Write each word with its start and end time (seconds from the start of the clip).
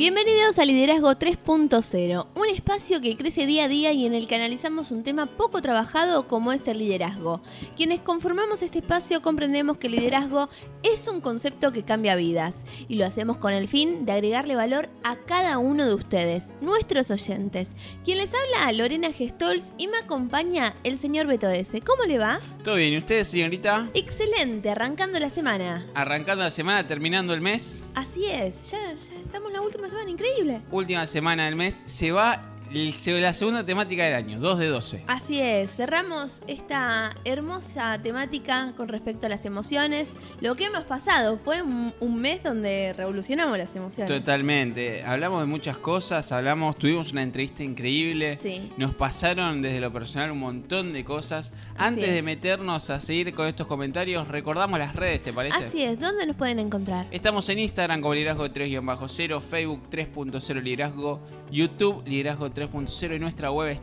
Bienvenidos 0.00 0.58
a 0.58 0.64
Liderazgo 0.64 1.10
3.0, 1.12 2.28
un 2.34 2.48
espacio 2.48 3.02
que 3.02 3.18
crece 3.18 3.44
día 3.44 3.64
a 3.64 3.68
día 3.68 3.92
y 3.92 4.06
en 4.06 4.14
el 4.14 4.26
que 4.26 4.34
analizamos 4.34 4.92
un 4.92 5.02
tema 5.02 5.26
poco 5.26 5.60
trabajado 5.60 6.26
como 6.26 6.54
es 6.54 6.66
el 6.68 6.78
liderazgo. 6.78 7.42
Quienes 7.76 8.00
conformamos 8.00 8.62
este 8.62 8.78
espacio 8.78 9.20
comprendemos 9.20 9.76
que 9.76 9.88
el 9.88 9.96
liderazgo 9.96 10.48
es 10.82 11.06
un 11.06 11.20
concepto 11.20 11.70
que 11.70 11.82
cambia 11.82 12.16
vidas 12.16 12.64
y 12.88 12.94
lo 12.94 13.04
hacemos 13.04 13.36
con 13.36 13.52
el 13.52 13.68
fin 13.68 14.06
de 14.06 14.12
agregarle 14.12 14.56
valor 14.56 14.88
a 15.02 15.16
cada 15.16 15.58
uno 15.58 15.86
de 15.86 15.92
ustedes, 15.92 16.50
nuestros 16.62 17.10
oyentes. 17.10 17.72
Quien 18.02 18.16
les 18.16 18.32
habla, 18.32 18.72
Lorena 18.72 19.12
Gestols 19.12 19.74
y 19.76 19.88
me 19.88 19.98
acompaña 19.98 20.76
el 20.82 20.96
señor 20.96 21.26
Beto 21.26 21.50
S. 21.50 21.78
¿Cómo 21.82 22.04
le 22.04 22.16
va? 22.16 22.40
Todo 22.64 22.76
bien, 22.76 22.94
¿y 22.94 22.98
usted, 22.98 23.22
señorita? 23.24 23.90
Excelente, 23.92 24.70
arrancando 24.70 25.20
la 25.20 25.28
semana. 25.28 25.86
Arrancando 25.92 26.42
la 26.42 26.50
semana, 26.50 26.88
terminando 26.88 27.34
el 27.34 27.42
mes. 27.42 27.84
Así 27.94 28.24
es, 28.24 28.70
ya, 28.70 28.94
ya 28.94 29.20
estamos 29.20 29.48
en 29.48 29.56
la 29.56 29.60
última 29.60 29.89
semana, 29.90 30.10
increíble. 30.10 30.60
Última 30.70 31.06
semana 31.06 31.44
del 31.44 31.56
mes, 31.56 31.74
se 31.86 32.12
va 32.12 32.49
la 32.72 33.34
segunda 33.34 33.66
temática 33.66 34.04
del 34.04 34.14
año, 34.14 34.38
2 34.38 34.58
de 34.58 34.66
12. 34.68 35.04
Así 35.08 35.40
es, 35.40 35.74
cerramos 35.74 36.40
esta 36.46 37.16
hermosa 37.24 37.98
temática 38.00 38.72
con 38.76 38.88
respecto 38.88 39.26
a 39.26 39.28
las 39.28 39.44
emociones. 39.44 40.14
Lo 40.40 40.54
que 40.54 40.66
hemos 40.66 40.84
pasado 40.84 41.36
fue 41.36 41.62
un, 41.62 42.20
mes 42.20 42.42
donde 42.42 42.92
revolucionamos 42.96 43.58
las 43.58 43.74
emociones. 43.74 44.12
Totalmente, 44.12 45.02
hablamos 45.04 45.40
de 45.40 45.46
muchas 45.46 45.78
cosas, 45.78 46.30
hablamos, 46.32 46.76
tuvimos 46.76 47.12
una 47.12 47.22
entrevista 47.22 47.64
increíble, 47.64 48.36
sí. 48.36 48.70
nos 48.76 48.94
pasaron 48.94 49.62
desde 49.62 49.80
lo 49.80 49.92
personal 49.92 50.30
un 50.30 50.38
montón 50.38 50.92
de 50.92 51.04
cosas. 51.04 51.52
Antes 51.76 52.12
de 52.12 52.22
meternos 52.22 52.90
a 52.90 53.00
seguir 53.00 53.34
con 53.34 53.46
estos 53.46 53.66
comentarios, 53.66 54.28
recordamos 54.28 54.78
las 54.78 54.94
redes, 54.94 55.22
¿te 55.22 55.32
parece? 55.32 55.56
Así 55.56 55.82
es, 55.82 55.98
¿dónde 55.98 56.26
nos 56.26 56.36
pueden 56.36 56.58
encontrar? 56.58 57.06
Estamos 57.10 57.48
en 57.48 57.58
Instagram 57.58 58.00
como 58.00 58.14
liderazgo 58.14 58.46
3-0, 58.46 59.40
Facebook 59.40 59.88
3.0 59.90 60.62
liderazgo, 60.62 61.20
YouTube 61.50 62.06
liderazgo 62.06 62.50
3 62.50 62.59
3.0 62.60 63.16
y 63.16 63.18
nuestra 63.18 63.50
web 63.50 63.68
es 63.68 63.80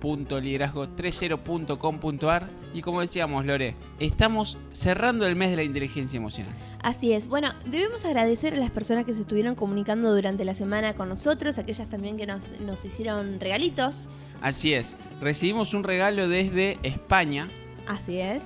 www.liderazgo30.com.ar 0.00 2.50
y 2.74 2.82
como 2.82 3.00
decíamos 3.00 3.46
Lore, 3.46 3.76
estamos 3.98 4.58
cerrando 4.72 5.26
el 5.26 5.36
mes 5.36 5.48
de 5.50 5.56
la 5.56 5.62
inteligencia 5.62 6.18
emocional. 6.18 6.52
Así 6.82 7.14
es, 7.14 7.28
bueno, 7.28 7.48
debemos 7.64 8.04
agradecer 8.04 8.52
a 8.54 8.58
las 8.58 8.70
personas 8.70 9.06
que 9.06 9.14
se 9.14 9.22
estuvieron 9.22 9.54
comunicando 9.54 10.14
durante 10.14 10.44
la 10.44 10.54
semana 10.54 10.94
con 10.94 11.08
nosotros, 11.08 11.56
aquellas 11.56 11.88
también 11.88 12.18
que 12.18 12.26
nos, 12.26 12.60
nos 12.60 12.84
hicieron 12.84 13.40
regalitos. 13.40 14.10
Así 14.42 14.74
es, 14.74 14.92
recibimos 15.20 15.72
un 15.72 15.84
regalo 15.84 16.28
desde 16.28 16.78
España. 16.82 17.48
Así 17.86 18.18
es. 18.18 18.42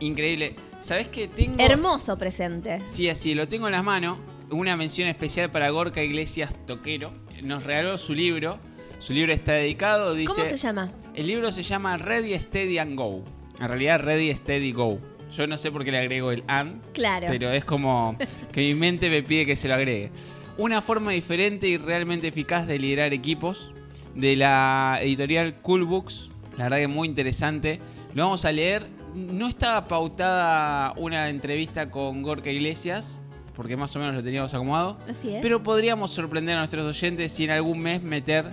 Increíble. 0.00 0.56
¿Sabes 0.80 1.08
qué 1.08 1.28
tengo? 1.28 1.56
Hermoso 1.58 2.16
presente. 2.16 2.80
Sí, 2.88 3.08
así, 3.08 3.34
lo 3.34 3.48
tengo 3.48 3.66
en 3.66 3.72
las 3.72 3.84
manos. 3.84 4.18
Una 4.50 4.76
mención 4.76 5.08
especial 5.08 5.50
para 5.50 5.70
Gorka 5.70 6.02
Iglesias 6.02 6.52
Toquero. 6.66 7.12
Nos 7.42 7.64
regaló 7.64 7.98
su 7.98 8.14
libro 8.14 8.58
su 9.02 9.12
libro 9.12 9.32
está 9.32 9.54
dedicado, 9.54 10.14
dice... 10.14 10.32
¿Cómo 10.32 10.44
se 10.44 10.56
llama? 10.56 10.92
El 11.16 11.26
libro 11.26 11.50
se 11.50 11.64
llama 11.64 11.96
Ready, 11.96 12.38
Steady 12.38 12.78
and 12.78 12.96
Go. 12.96 13.24
En 13.58 13.66
realidad, 13.66 14.00
Ready, 14.00 14.32
Steady, 14.32 14.70
Go. 14.70 15.00
Yo 15.36 15.48
no 15.48 15.58
sé 15.58 15.72
por 15.72 15.84
qué 15.84 15.90
le 15.90 15.98
agrego 15.98 16.30
el 16.30 16.44
and. 16.46 16.80
Claro. 16.92 17.26
Pero 17.28 17.50
es 17.50 17.64
como 17.64 18.16
que 18.52 18.60
mi 18.60 18.74
mente 18.76 19.10
me 19.10 19.24
pide 19.24 19.44
que 19.44 19.56
se 19.56 19.66
lo 19.66 19.74
agregue. 19.74 20.12
Una 20.56 20.80
forma 20.82 21.10
diferente 21.10 21.66
y 21.66 21.78
realmente 21.78 22.28
eficaz 22.28 22.68
de 22.68 22.78
liderar 22.78 23.12
equipos 23.12 23.72
de 24.14 24.36
la 24.36 25.00
editorial 25.02 25.56
Cool 25.62 25.82
Books. 25.82 26.30
La 26.56 26.64
verdad 26.64 26.76
que 26.76 26.84
es 26.84 26.88
muy 26.88 27.08
interesante. 27.08 27.80
Lo 28.14 28.22
vamos 28.22 28.44
a 28.44 28.52
leer. 28.52 28.86
No 29.16 29.48
estaba 29.48 29.86
pautada 29.86 30.94
una 30.96 31.28
entrevista 31.28 31.90
con 31.90 32.22
Gorka 32.22 32.52
Iglesias, 32.52 33.20
porque 33.54 33.76
más 33.76 33.94
o 33.96 33.98
menos 33.98 34.14
lo 34.14 34.22
teníamos 34.22 34.52
acomodado. 34.54 34.98
Así 35.08 35.34
es. 35.34 35.42
Pero 35.42 35.62
podríamos 35.62 36.10
sorprender 36.12 36.56
a 36.56 36.58
nuestros 36.58 36.86
oyentes 36.86 37.32
si 37.32 37.44
en 37.44 37.50
algún 37.50 37.80
mes 37.80 38.02
meter 38.02 38.50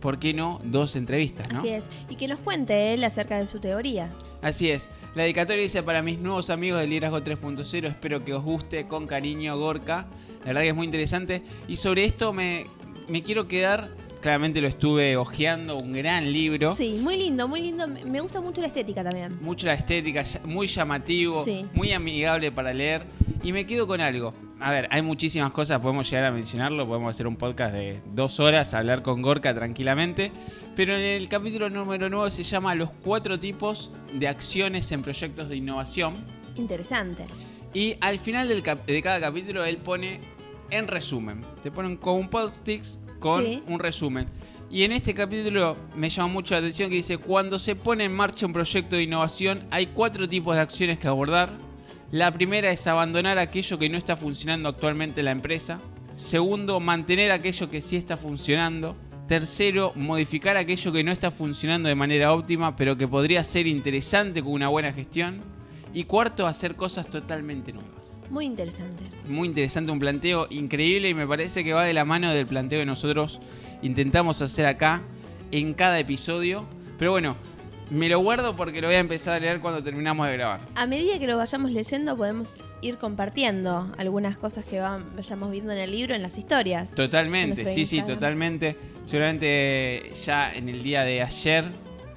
¿por 0.00 0.18
qué 0.18 0.32
no 0.32 0.60
dos 0.62 0.96
entrevistas? 0.96 1.48
Así 1.52 1.68
es. 1.68 1.88
Y 2.08 2.16
que 2.16 2.28
nos 2.28 2.40
cuente 2.40 2.94
él 2.94 3.02
acerca 3.04 3.38
de 3.38 3.46
su 3.46 3.58
teoría. 3.58 4.10
Así 4.42 4.70
es. 4.70 4.88
La 5.14 5.22
dedicatoria 5.22 5.62
dice 5.62 5.82
para 5.82 6.02
mis 6.02 6.18
nuevos 6.18 6.50
amigos 6.50 6.80
del 6.80 6.90
Liderazgo 6.90 7.20
3.0, 7.20 7.88
espero 7.88 8.24
que 8.24 8.34
os 8.34 8.44
guste 8.44 8.86
con 8.86 9.06
cariño 9.06 9.58
Gorka. 9.58 10.06
La 10.40 10.46
verdad 10.46 10.60
que 10.60 10.68
es 10.68 10.74
muy 10.74 10.84
interesante. 10.84 11.42
Y 11.66 11.76
sobre 11.76 12.04
esto 12.04 12.32
me, 12.32 12.66
me 13.08 13.22
quiero 13.22 13.48
quedar 13.48 13.90
claramente 14.26 14.60
lo 14.60 14.66
estuve 14.66 15.16
hojeando, 15.16 15.76
un 15.76 15.92
gran 15.92 16.32
libro. 16.32 16.74
Sí, 16.74 16.98
muy 17.00 17.16
lindo, 17.16 17.46
muy 17.46 17.60
lindo. 17.60 17.86
Me 17.86 18.20
gusta 18.20 18.40
mucho 18.40 18.60
la 18.60 18.66
estética 18.66 19.04
también. 19.04 19.38
Mucho 19.40 19.68
la 19.68 19.74
estética, 19.74 20.24
muy 20.44 20.66
llamativo, 20.66 21.44
muy 21.72 21.92
amigable 21.92 22.50
para 22.50 22.74
leer. 22.74 23.04
Y 23.44 23.52
me 23.52 23.64
quedo 23.68 23.86
con 23.86 24.00
algo. 24.00 24.34
A 24.58 24.72
ver, 24.72 24.88
hay 24.90 25.00
muchísimas 25.00 25.52
cosas, 25.52 25.78
podemos 25.78 26.10
llegar 26.10 26.24
a 26.24 26.32
mencionarlo, 26.32 26.88
podemos 26.88 27.14
hacer 27.14 27.28
un 27.28 27.36
podcast 27.36 27.72
de 27.72 28.00
dos 28.14 28.40
horas, 28.40 28.74
hablar 28.74 29.02
con 29.02 29.22
Gorka 29.22 29.54
tranquilamente. 29.54 30.32
Pero 30.74 30.96
en 30.96 31.02
el 31.02 31.28
capítulo 31.28 31.70
número 31.70 32.10
9 32.10 32.32
se 32.32 32.42
llama 32.42 32.74
Los 32.74 32.90
cuatro 33.04 33.38
tipos 33.38 33.92
de 34.12 34.26
acciones 34.26 34.90
en 34.90 35.02
proyectos 35.02 35.48
de 35.48 35.54
innovación. 35.54 36.14
Interesante. 36.56 37.22
Y 37.72 37.96
al 38.00 38.18
final 38.18 38.48
del 38.48 38.64
de 38.64 39.02
cada 39.02 39.20
capítulo 39.20 39.64
él 39.64 39.76
pone 39.76 40.18
en 40.70 40.88
resumen. 40.88 41.42
Te 41.62 41.70
ponen 41.70 41.96
con 41.96 42.16
un 42.16 42.28
post-its 42.28 42.98
con 43.26 43.44
un 43.66 43.80
resumen. 43.80 44.28
Y 44.70 44.84
en 44.84 44.92
este 44.92 45.12
capítulo 45.12 45.76
me 45.96 46.10
llama 46.10 46.32
mucho 46.32 46.54
la 46.54 46.58
atención 46.58 46.88
que 46.88 46.96
dice, 46.96 47.18
cuando 47.18 47.58
se 47.58 47.74
pone 47.74 48.04
en 48.04 48.14
marcha 48.14 48.46
un 48.46 48.52
proyecto 48.52 48.94
de 48.94 49.02
innovación 49.02 49.64
hay 49.72 49.86
cuatro 49.86 50.28
tipos 50.28 50.54
de 50.54 50.62
acciones 50.62 50.98
que 51.00 51.08
abordar. 51.08 51.50
La 52.12 52.30
primera 52.30 52.70
es 52.70 52.86
abandonar 52.86 53.38
aquello 53.38 53.78
que 53.78 53.88
no 53.88 53.98
está 53.98 54.16
funcionando 54.16 54.68
actualmente 54.68 55.20
en 55.20 55.24
la 55.24 55.32
empresa. 55.32 55.80
Segundo, 56.16 56.78
mantener 56.78 57.32
aquello 57.32 57.68
que 57.68 57.82
sí 57.82 57.96
está 57.96 58.16
funcionando. 58.16 58.94
Tercero, 59.26 59.92
modificar 59.96 60.56
aquello 60.56 60.92
que 60.92 61.02
no 61.02 61.10
está 61.10 61.32
funcionando 61.32 61.88
de 61.88 61.96
manera 61.96 62.32
óptima, 62.32 62.76
pero 62.76 62.96
que 62.96 63.08
podría 63.08 63.42
ser 63.42 63.66
interesante 63.66 64.40
con 64.40 64.52
una 64.52 64.68
buena 64.68 64.92
gestión. 64.92 65.40
Y 65.92 66.04
cuarto, 66.04 66.46
hacer 66.46 66.76
cosas 66.76 67.08
totalmente 67.10 67.72
nuevas. 67.72 67.95
Muy 68.30 68.44
interesante. 68.44 69.04
Muy 69.28 69.48
interesante, 69.48 69.90
un 69.90 69.98
planteo 69.98 70.46
increíble 70.50 71.08
y 71.08 71.14
me 71.14 71.26
parece 71.26 71.64
que 71.64 71.72
va 71.72 71.84
de 71.84 71.92
la 71.92 72.04
mano 72.04 72.32
del 72.32 72.46
planteo 72.46 72.80
que 72.80 72.86
nosotros 72.86 73.40
intentamos 73.82 74.42
hacer 74.42 74.66
acá 74.66 75.02
en 75.52 75.74
cada 75.74 75.98
episodio. 75.98 76.64
Pero 76.98 77.10
bueno, 77.10 77.36
me 77.90 78.08
lo 78.08 78.18
guardo 78.18 78.56
porque 78.56 78.80
lo 78.80 78.88
voy 78.88 78.96
a 78.96 79.00
empezar 79.00 79.34
a 79.34 79.38
leer 79.38 79.60
cuando 79.60 79.82
terminamos 79.82 80.26
de 80.26 80.32
grabar. 80.32 80.60
A 80.74 80.86
medida 80.86 81.18
que 81.18 81.26
lo 81.26 81.36
vayamos 81.36 81.70
leyendo 81.70 82.16
podemos 82.16 82.58
ir 82.82 82.96
compartiendo 82.96 83.92
algunas 83.96 84.36
cosas 84.36 84.64
que 84.64 84.80
vayamos 84.80 85.50
viendo 85.50 85.72
en 85.72 85.78
el 85.78 85.92
libro, 85.92 86.14
en 86.14 86.22
las 86.22 86.36
historias. 86.36 86.94
Totalmente, 86.94 87.72
sí, 87.72 87.86
sí, 87.86 88.02
totalmente. 88.02 88.76
Seguramente 89.04 90.10
ya 90.24 90.52
en 90.52 90.68
el 90.68 90.82
día 90.82 91.02
de 91.04 91.22
ayer, 91.22 91.70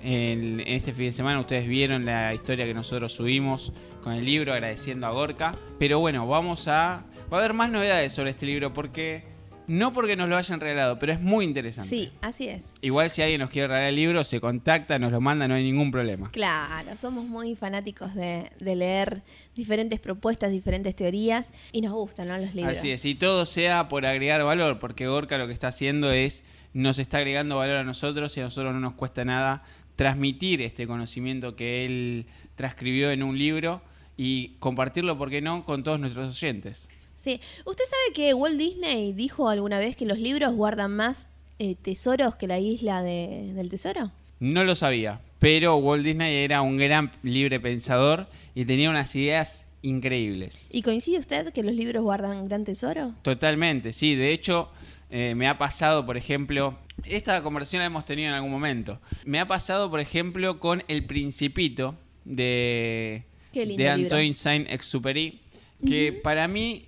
en 0.04 0.62
este 0.62 0.94
fin 0.94 1.06
de 1.06 1.12
semana, 1.12 1.40
ustedes 1.40 1.68
vieron 1.68 2.06
la 2.06 2.34
historia 2.34 2.66
que 2.66 2.74
nosotros 2.74 3.12
subimos 3.12 3.74
con 4.04 4.14
el 4.14 4.26
libro, 4.26 4.54
agradeciendo 4.54 5.08
a 5.08 5.12
Gorka. 5.12 5.54
Pero 5.78 6.00
bueno, 6.00 6.28
vamos 6.28 6.68
a... 6.68 7.06
Va 7.32 7.38
a 7.38 7.40
haber 7.42 7.54
más 7.54 7.70
novedades 7.70 8.14
sobre 8.14 8.32
este 8.32 8.46
libro 8.46 8.74
porque 8.74 9.24
no 9.70 9.94
porque 9.94 10.16
nos 10.16 10.28
lo 10.28 10.36
hayan 10.36 10.60
regalado, 10.60 10.98
pero 10.98 11.14
es 11.14 11.22
muy 11.22 11.46
interesante. 11.46 11.88
Sí, 11.88 12.12
así 12.22 12.48
es. 12.48 12.74
Igual 12.82 13.12
si 13.12 13.22
alguien 13.22 13.40
nos 13.40 13.52
quiere 13.52 13.68
regalar 13.68 13.90
el 13.90 13.96
libro, 13.96 14.24
se 14.24 14.42
contacta, 14.42 14.98
nos 14.98 15.12
lo 15.12 15.22
manda, 15.22 15.48
no 15.48 15.54
hay 15.54 15.64
ningún 15.64 15.92
problema. 15.92 16.32
Claro, 16.32 16.98
somos 16.98 17.26
muy 17.26 17.56
fanáticos 17.56 18.16
de, 18.16 18.50
leer 18.60 19.22
diferentes 19.56 20.00
propuestas, 20.00 20.50
diferentes 20.50 20.96
teorías 20.96 21.52
y 21.72 21.82
nos 21.82 21.94
gustan 21.94 22.30
los 22.30 22.56
libros. 22.56 22.80
Así 22.80 22.90
es, 22.90 23.06
y 23.06 23.14
todo 23.14 23.46
sea 23.46 23.90
por 23.90 24.08
agregar 24.08 24.44
valor, 24.44 24.80
porque 24.80 25.08
Gorka 25.08 25.38
lo 25.38 25.46
que 25.46 25.54
está 25.54 25.68
haciendo 25.68 26.12
es, 26.12 26.44
nos 26.74 26.98
está 26.98 27.18
agregando 27.18 27.58
valor 27.58 27.78
a 27.78 27.84
nosotros 27.84 28.36
y 28.38 28.40
a 28.40 28.46
nosotros 28.46 28.74
no 28.74 28.80
nos 28.80 28.94
cuesta 28.94 29.24
nada 29.24 29.64
transmitir 30.00 30.62
este 30.62 30.88
conocimiento 30.88 31.58
que 31.58 31.86
él 31.86 32.26
transcribió 32.56 33.12
en 33.12 33.22
un 33.22 33.38
libro 33.38 33.82
y 34.16 34.52
compartirlo, 34.60 35.18
¿por 35.18 35.30
qué 35.30 35.42
no?, 35.42 35.66
con 35.66 35.84
todos 35.84 36.00
nuestros 36.00 36.30
oyentes. 36.30 36.88
Sí. 37.18 37.42
¿Usted 37.66 37.84
sabe 37.84 38.14
que 38.14 38.34
Walt 38.34 38.58
Disney 38.58 39.12
dijo 39.12 39.50
alguna 39.50 39.78
vez 39.78 39.98
que 39.98 40.06
los 40.06 40.18
libros 40.18 40.54
guardan 40.54 40.96
más 40.96 41.28
eh, 41.60 41.76
tesoros 41.76 42.38
que 42.38 42.48
la 42.48 42.60
isla 42.60 43.04
del 43.04 43.68
tesoro? 43.70 44.10
No 44.40 44.64
lo 44.64 44.74
sabía, 44.78 45.20
pero 45.38 45.76
Walt 45.76 46.06
Disney 46.06 46.46
era 46.46 46.62
un 46.62 46.78
gran 46.78 47.12
libre 47.22 47.60
pensador 47.60 48.28
y 48.56 48.64
tenía 48.64 48.90
unas 48.90 49.14
ideas 49.18 49.66
increíbles. 49.82 50.66
¿Y 50.72 50.82
coincide 50.82 51.20
usted 51.20 51.52
que 51.52 51.62
los 51.62 51.76
libros 51.76 52.06
guardan 52.06 52.48
gran 52.48 52.64
tesoro? 52.64 53.16
Totalmente, 53.22 53.92
sí. 53.92 54.16
De 54.16 54.32
hecho, 54.32 54.70
eh, 55.10 55.34
me 55.36 55.48
ha 55.48 55.58
pasado, 55.58 56.06
por 56.06 56.18
ejemplo, 56.18 56.78
esta 57.06 57.42
conversación 57.44 57.82
la 57.82 57.88
hemos 57.88 58.06
tenido 58.06 58.30
en 58.30 58.36
algún 58.36 58.52
momento. 58.52 59.00
Me 59.26 59.40
ha 59.40 59.48
pasado, 59.48 59.90
por 59.90 60.00
ejemplo, 60.00 60.60
con 60.60 60.84
El 60.88 61.06
Principito 61.06 61.96
de, 62.26 63.24
de 63.54 63.90
Antoine 63.90 64.34
Saint-Exupéry 64.34 65.42
que 65.86 66.12
para 66.12 66.48
mí 66.48 66.86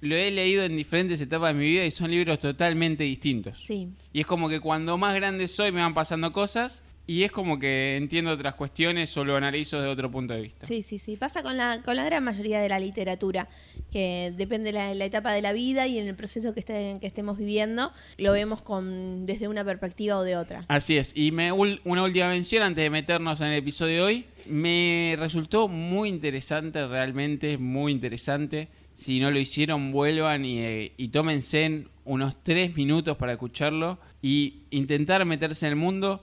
lo 0.00 0.16
he 0.16 0.30
leído 0.30 0.64
en 0.64 0.76
diferentes 0.76 1.20
etapas 1.20 1.54
de 1.54 1.60
mi 1.60 1.66
vida 1.66 1.84
y 1.84 1.90
son 1.90 2.10
libros 2.10 2.38
totalmente 2.38 3.04
distintos. 3.04 3.58
Sí. 3.64 3.88
Y 4.12 4.20
es 4.20 4.26
como 4.26 4.48
que 4.48 4.60
cuando 4.60 4.98
más 4.98 5.14
grande 5.14 5.48
soy 5.48 5.72
me 5.72 5.80
van 5.80 5.94
pasando 5.94 6.32
cosas 6.32 6.82
y 7.06 7.22
es 7.22 7.30
como 7.30 7.58
que 7.58 7.96
entiendo 7.96 8.32
otras 8.32 8.54
cuestiones 8.54 9.16
o 9.16 9.24
lo 9.24 9.36
analizo 9.36 9.78
desde 9.78 9.90
otro 9.90 10.10
punto 10.10 10.34
de 10.34 10.42
vista. 10.42 10.66
Sí, 10.66 10.82
sí, 10.82 10.98
sí. 10.98 11.16
Pasa 11.16 11.42
con 11.42 11.56
la, 11.56 11.82
con 11.82 11.96
la 11.96 12.04
gran 12.04 12.24
mayoría 12.24 12.60
de 12.60 12.68
la 12.68 12.80
literatura, 12.80 13.48
que 13.92 14.32
depende 14.36 14.72
de 14.72 14.78
la, 14.78 14.94
la 14.94 15.04
etapa 15.04 15.32
de 15.32 15.40
la 15.40 15.52
vida 15.52 15.86
y 15.86 15.98
en 15.98 16.08
el 16.08 16.16
proceso 16.16 16.52
que, 16.52 16.62
que 16.62 17.06
estemos 17.06 17.38
viviendo, 17.38 17.92
lo 18.18 18.32
vemos 18.32 18.60
con 18.62 19.24
desde 19.26 19.46
una 19.46 19.64
perspectiva 19.64 20.18
o 20.18 20.22
de 20.22 20.36
otra. 20.36 20.64
Así 20.68 20.96
es. 20.96 21.12
Y 21.14 21.30
me, 21.30 21.52
una 21.52 22.02
última 22.02 22.28
mención 22.28 22.62
antes 22.62 22.82
de 22.82 22.90
meternos 22.90 23.40
en 23.40 23.48
el 23.48 23.58
episodio 23.58 23.96
de 23.96 24.02
hoy. 24.02 24.24
Me 24.46 25.16
resultó 25.18 25.68
muy 25.68 26.08
interesante, 26.08 26.86
realmente 26.86 27.58
muy 27.58 27.92
interesante. 27.92 28.68
Si 28.94 29.20
no 29.20 29.30
lo 29.30 29.38
hicieron, 29.38 29.92
vuelvan 29.92 30.44
y, 30.44 30.58
eh, 30.60 30.92
y 30.96 31.08
tómense 31.08 31.84
unos 32.04 32.42
tres 32.42 32.74
minutos 32.76 33.16
para 33.16 33.32
escucharlo 33.32 33.98
y 34.22 34.62
intentar 34.70 35.24
meterse 35.24 35.66
en 35.66 35.72
el 35.72 35.76
mundo 35.76 36.22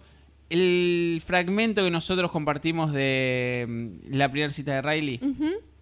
el 0.54 1.22
fragmento 1.26 1.84
que 1.84 1.90
nosotros 1.90 2.32
compartimos 2.32 2.94
de 2.94 3.66
mm, 3.68 4.16
la 4.16 4.30
primera 4.30 4.52
cita 4.52 4.74
de 4.74 4.82
Riley, 4.82 5.20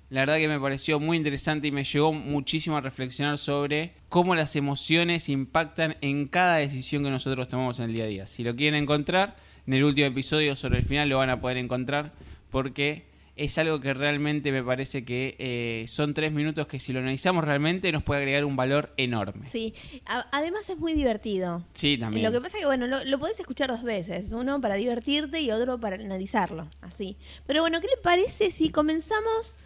la 0.10 0.22
verdad 0.22 0.38
que 0.38 0.48
me 0.48 0.60
pareció 0.60 1.00
muy 1.00 1.18
interesante 1.18 1.68
y 1.68 1.72
me 1.72 1.84
llevó 1.84 2.14
muchísimo 2.14 2.78
a 2.78 2.82
reflexionar 2.82 3.38
sobre 3.38 3.94
cómo 4.10 4.34
las 4.34 4.56
emociones 4.56 5.30
impactan 5.30 5.98
en 6.02 6.28
cada 6.28 6.56
decisión 6.56 7.04
que 7.04 7.10
nosotros 7.10 7.50
tomamos 7.50 7.80
en 7.80 7.86
el 7.86 7.94
día 7.94 8.06
a 8.06 8.08
día. 8.08 8.28
Si 8.28 8.44
lo 8.44 8.56
quieren 8.56 8.82
encontrar, 8.82 9.36
en 9.68 9.74
el 9.74 9.84
último 9.84 10.08
episodio 10.08 10.56
sobre 10.56 10.80
el 10.80 10.86
final 10.86 11.10
lo 11.10 11.18
van 11.18 11.30
a 11.30 11.42
poder 11.42 11.58
encontrar 11.58 12.14
porque 12.50 13.11
es 13.44 13.58
algo 13.58 13.80
que 13.82 13.94
realmente 13.96 14.52
me 14.52 14.64
parece 14.64 15.04
que 15.04 15.36
eh, 15.40 15.86
son 15.88 16.14
tres 16.14 16.32
minutos 16.32 16.68
que 16.68 16.80
si 16.80 16.94
lo 16.94 17.00
analizamos 17.00 17.44
realmente 17.44 17.92
nos 17.92 18.04
puede 18.04 18.22
agregar 18.22 18.46
un 18.46 18.56
valor 18.56 18.94
enorme. 18.98 19.48
Sí, 19.48 19.74
además 20.06 20.70
es 20.70 20.78
muy 20.78 20.94
divertido. 20.94 21.66
Sí, 21.74 21.98
también. 21.98 22.24
Lo 22.24 22.32
que 22.32 22.40
pasa 22.40 22.58
es 22.58 22.62
que, 22.62 22.68
bueno, 22.68 22.86
lo, 22.86 23.04
lo, 23.04 23.18
podés 23.18 23.40
escuchar 23.40 23.70
dos 23.70 23.82
veces, 23.84 24.32
uno 24.32 24.62
para 24.62 24.76
divertirte 24.76 25.42
y 25.42 25.50
otro 25.50 25.80
para 25.80 25.96
analizarlo, 25.96 26.70
así. 26.82 27.18
Pero 27.48 27.62
bueno, 27.62 27.82
¿qué 27.82 27.88
le 27.88 28.02
parece 28.02 28.52
si 28.52 28.70
comenzamos 28.70 29.58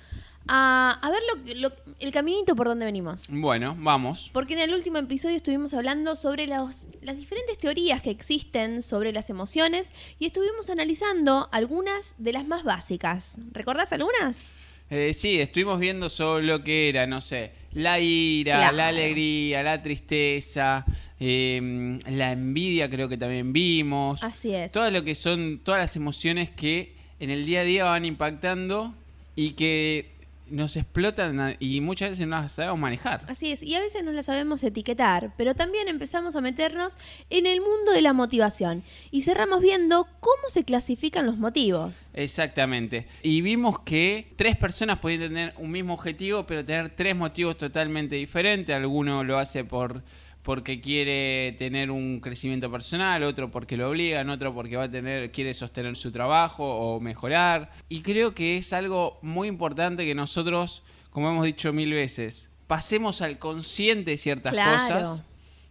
a, 0.48 1.12
ver 1.12 1.56
lo, 1.58 1.72
el 2.00 2.12
caminito 2.12 2.56
por 2.56 2.68
donde 2.68 2.86
venimos. 2.86 3.28
Bueno, 3.30 3.76
vamos. 3.80 4.30
Porque 4.34 4.54
en 4.54 4.60
el 4.60 4.74
último 4.74 4.98
episodio 4.98 5.38
estuvimos 5.38 5.74
hablando 5.74 6.16
sobre 6.16 6.48
las 6.48 6.88
diferentes 7.18 7.58
teorías 7.58 8.02
que 8.02 8.12
existen 8.12 8.82
sobre 8.82 9.12
las 9.12 9.30
emociones 9.30 9.92
y 10.20 10.28
estuvimos 10.28 10.70
analizando 10.70 11.50
algunas 11.52 12.16
de 12.18 12.34
las 12.34 12.48
más 12.48 12.64
básicas. 12.64 13.38
¿Recordás 13.52 13.94
algunas? 13.94 14.44
Eh, 14.90 15.14
sí, 15.14 15.40
estuvimos 15.40 15.80
viendo 15.80 16.10
sobre 16.10 16.46
lo 16.46 16.64
que 16.64 16.90
era, 16.90 17.08
no 17.08 17.20
sé, 17.20 17.52
la 17.74 18.00
ira, 18.00 18.72
la 18.72 18.90
alegría, 18.90 19.64
la 19.64 19.82
tristeza, 19.82 20.86
em, 21.20 22.00
la 22.08 22.34
envidia 22.34 22.88
creo 22.88 23.10
que 23.10 23.18
también 23.18 23.52
vimos. 23.52 24.24
Así 24.24 24.54
es. 24.54 24.72
Todo 24.72 24.92
lo 24.92 25.04
que 25.04 25.16
son, 25.16 25.60
todas 25.64 25.82
las 25.82 25.96
emociones 25.96 26.52
que 26.52 26.94
en 27.20 27.32
el 27.32 27.48
día 27.48 27.62
a 27.62 27.64
día 27.64 27.86
van 27.86 28.06
impactando 28.06 28.94
y 29.36 29.52
que 29.52 30.15
nos 30.50 30.76
explotan 30.76 31.56
y 31.60 31.82
muchas 31.82 32.12
veces 32.12 32.28
no 32.28 32.38
las 32.38 32.52
sabemos 32.52 32.80
manejar. 32.80 33.26
Así 33.28 33.52
es, 33.52 33.64
y 33.64 33.76
a 33.76 33.80
veces 33.80 34.04
no 34.04 34.12
las 34.12 34.28
sabemos 34.28 34.64
etiquetar, 34.64 35.34
pero 35.38 35.56
también 35.56 35.88
empezamos 35.88 36.36
a 36.36 36.42
meternos 36.42 36.98
en 37.30 37.46
el 37.46 37.62
mundo 37.62 37.92
de 37.92 38.02
la 38.02 38.14
motivación 38.14 38.84
y 39.12 39.22
cerramos 39.22 39.62
viendo 39.62 40.08
cómo 40.20 40.50
se 40.50 40.64
clasifican 40.64 41.26
los 41.26 41.38
motivos. 41.38 42.10
Exactamente. 42.14 43.08
Y 43.24 43.42
vimos 43.42 43.80
que 43.80 44.34
tres 44.36 44.58
personas 44.58 45.00
pueden 45.00 45.22
tener 45.22 45.54
un 45.58 45.72
mismo 45.72 45.94
objetivo, 45.94 46.46
pero 46.46 46.66
tener 46.66 46.90
tres 46.96 47.16
motivos 47.16 47.58
totalmente 47.58 48.16
diferentes. 48.16 48.76
Alguno 48.76 49.24
lo 49.24 49.38
hace 49.38 49.64
por 49.64 50.04
porque 50.46 50.80
quiere 50.80 51.54
tener 51.58 51.90
un 51.90 52.20
crecimiento 52.20 52.70
personal, 52.72 53.24
otro 53.24 53.50
porque 53.50 53.76
lo 53.76 53.90
obligan, 53.90 54.30
otro 54.30 54.54
porque 54.54 54.78
va 54.78 54.84
a 54.84 54.92
tener, 54.92 55.32
quiere 55.32 55.56
sostener 55.56 55.96
su 55.96 56.12
trabajo 56.12 56.64
o 56.64 57.00
mejorar. 57.00 57.72
Y 57.90 58.04
creo 58.04 58.36
que 58.36 58.58
es 58.58 58.72
algo 58.72 59.18
muy 59.24 59.48
importante 59.48 60.06
que 60.06 60.14
nosotros, 60.14 60.84
como 61.10 61.32
hemos 61.32 61.46
dicho 61.46 61.74
mil 61.74 61.92
veces, 61.92 62.48
pasemos 62.68 63.24
al 63.24 63.40
consciente 63.40 64.18
ciertas 64.18 64.54
cosas 64.54 65.24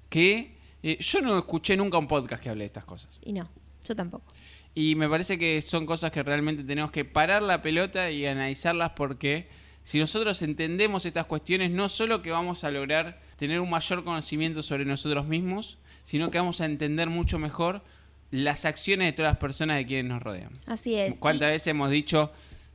que 0.08 0.56
eh, 0.82 0.98
yo 0.98 1.20
no 1.20 1.38
escuché 1.38 1.76
nunca 1.76 1.96
un 1.96 2.08
podcast 2.08 2.42
que 2.42 2.50
hable 2.50 2.64
de 2.64 2.66
estas 2.66 2.84
cosas. 2.84 3.20
Y 3.24 3.32
no, 3.32 3.48
yo 3.84 3.94
tampoco. 3.94 4.32
Y 4.74 4.96
me 4.96 5.08
parece 5.08 5.38
que 5.38 5.62
son 5.62 5.86
cosas 5.86 6.10
que 6.10 6.24
realmente 6.24 6.64
tenemos 6.64 6.90
que 6.90 7.04
parar 7.04 7.42
la 7.42 7.62
pelota 7.62 8.10
y 8.10 8.26
analizarlas 8.26 8.90
porque 8.96 9.46
si 9.84 9.98
nosotros 9.98 10.40
entendemos 10.42 11.04
estas 11.04 11.26
cuestiones, 11.26 11.70
no 11.70 11.88
solo 11.88 12.22
que 12.22 12.30
vamos 12.30 12.64
a 12.64 12.70
lograr 12.70 13.20
tener 13.36 13.60
un 13.60 13.70
mayor 13.70 14.02
conocimiento 14.02 14.62
sobre 14.62 14.84
nosotros 14.84 15.26
mismos, 15.26 15.78
sino 16.04 16.30
que 16.30 16.38
vamos 16.38 16.60
a 16.60 16.64
entender 16.64 17.10
mucho 17.10 17.38
mejor 17.38 17.82
las 18.30 18.64
acciones 18.64 19.08
de 19.08 19.12
todas 19.12 19.32
las 19.32 19.38
personas 19.38 19.76
de 19.76 19.86
quienes 19.86 20.06
nos 20.06 20.22
rodean. 20.22 20.58
Así 20.66 20.94
es. 20.94 21.18
¿Cuántas 21.18 21.50
veces 21.50 21.68
hemos 21.68 21.90
dicho, 21.90 22.32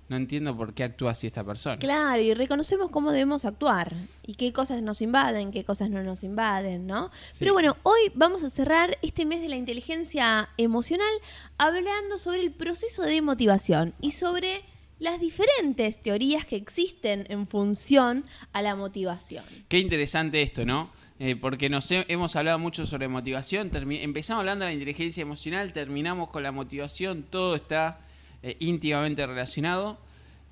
no 0.08 0.18
entiendo 0.18 0.56
por 0.56 0.74
qué 0.74 0.84
actúa 0.84 1.12
así 1.12 1.28
esta 1.28 1.44
persona? 1.44 1.78
Claro, 1.78 2.22
y 2.22 2.34
reconocemos 2.34 2.92
cómo 2.92 3.12
debemos 3.12 3.44
actuar 3.44 3.94
y 4.26 4.36
qué 4.36 4.54
cosas 4.54 4.82
nos 4.84 5.02
invaden, 5.02 5.52
qué 5.52 5.64
cosas 5.64 5.90
no 5.90 6.02
nos 6.04 6.24
invaden, 6.24 6.88
¿no? 6.88 7.12
Pero 7.40 7.54
bueno, 7.54 7.76
hoy 7.84 8.00
vamos 8.14 8.44
a 8.44 8.50
cerrar 8.50 8.98
este 9.02 9.26
mes 9.26 9.42
de 9.42 9.50
la 9.50 9.56
inteligencia 9.56 10.50
emocional 10.58 11.12
hablando 11.58 12.20
sobre 12.20 12.42
el 12.42 12.52
proceso 12.52 13.02
de 13.02 13.22
motivación 13.22 13.94
y 14.00 14.12
sobre 14.12 14.64
las 15.00 15.19
diferentes 15.19 16.01
teorías 16.01 16.46
que 16.46 16.56
existen 16.56 17.25
en 17.30 17.48
función 17.48 18.25
a 18.54 18.62
la 18.62 18.75
motivación. 18.75 19.44
Qué 19.68 19.80
interesante 19.80 20.42
esto, 20.42 20.66
¿no? 20.66 20.92
Eh, 21.19 21.36
porque 21.36 21.69
nos 21.69 21.88
hemos 21.90 22.36
hablado 22.38 22.60
mucho 22.60 22.86
sobre 22.86 23.10
motivación, 23.10 23.72
empezamos 23.74 24.40
hablando 24.40 24.63
de 24.63 24.72
la 24.72 24.74
inteligencia 24.74 25.22
emocional, 25.22 25.74
terminamos 25.74 26.30
con 26.30 26.44
la 26.44 26.54
motivación, 26.54 27.24
todo 27.24 27.56
está 27.56 28.00
eh, 28.42 28.56
íntimamente 28.60 29.25
relacionado. 29.28 30.00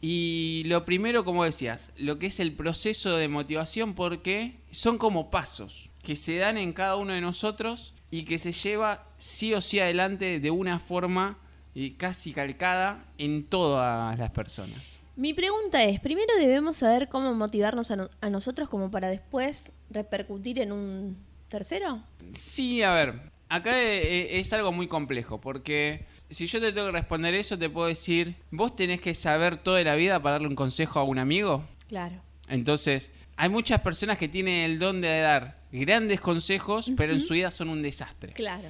Y 0.01 0.63
lo 0.65 0.83
primero, 0.83 1.23
como 1.23 1.45
decías, 1.45 1.91
lo 1.97 2.19
que 2.19 2.27
es 2.27 2.41
el 2.41 2.51
proceso 2.51 3.15
de 3.15 3.29
motivación, 3.29 3.95
porque 3.95 4.55
son 4.71 4.97
como 4.97 5.31
pasos 5.31 5.89
que 6.03 6.15
se 6.17 6.37
dan 6.37 6.57
en 6.57 6.73
cada 6.73 6.97
uno 6.97 7.13
de 7.13 7.21
nosotros 7.21 7.93
y 8.11 8.23
que 8.23 8.37
se 8.37 8.51
lleva 8.51 9.07
sí 9.17 9.53
o 9.53 9.61
sí 9.61 9.79
adelante 9.79 10.39
de 10.39 10.51
una 10.51 10.79
forma 10.79 11.37
y 11.77 11.91
casi 11.91 12.33
calcada 12.33 13.05
en 13.19 13.43
todas 13.43 14.17
las 14.17 14.31
personas. 14.31 14.97
Mi 15.15 15.35
pregunta 15.35 15.83
es, 15.83 15.99
primero 15.99 16.33
debemos 16.39 16.77
saber 16.77 17.07
cómo 17.07 17.35
motivarnos 17.35 17.91
a, 17.91 18.29
nosotros 18.31 18.67
como 18.67 18.89
para 18.89 19.09
después 19.09 19.71
repercutir 19.91 20.57
en 20.57 20.71
un 20.71 21.17
tercero. 21.49 22.01
Sí, 22.33 22.81
a 22.81 22.93
ver, 22.95 23.31
acá 23.47 23.79
e, 23.79 24.37
e, 24.37 24.39
es, 24.39 24.51
algo 24.53 24.71
muy 24.71 24.87
complejo 24.87 25.39
porque 25.39 26.05
si 26.31 26.47
yo 26.47 26.59
te 26.59 26.73
tengo 26.73 26.87
que 26.87 26.93
responder 26.93 27.35
eso, 27.35 27.59
te 27.59 27.69
puedo 27.69 27.85
decir, 27.85 28.37
vos 28.49 28.75
tenés 28.75 28.99
que 28.99 29.13
saber 29.13 29.57
toda 29.57 29.83
la 29.83 29.93
vida 29.93 30.19
para 30.19 30.33
darle 30.33 30.47
un 30.47 30.55
consejo 30.55 30.99
a 30.99 31.03
un 31.03 31.19
amigo. 31.19 31.63
Claro. 31.87 32.15
Entonces, 32.47 33.11
hay 33.35 33.49
muchas 33.49 33.81
personas 33.81 34.17
que 34.17 34.27
tienen 34.27 34.63
el 34.63 34.79
don 34.79 34.99
de 34.99 35.19
dar 35.19 35.59
grandes 35.71 36.21
consejos, 36.21 36.91
pero 36.97 37.13
en 37.13 37.19
su 37.19 37.35
vida 37.35 37.51
son 37.51 37.69
un 37.69 37.83
desastre. 37.83 38.33
Claro. 38.33 38.69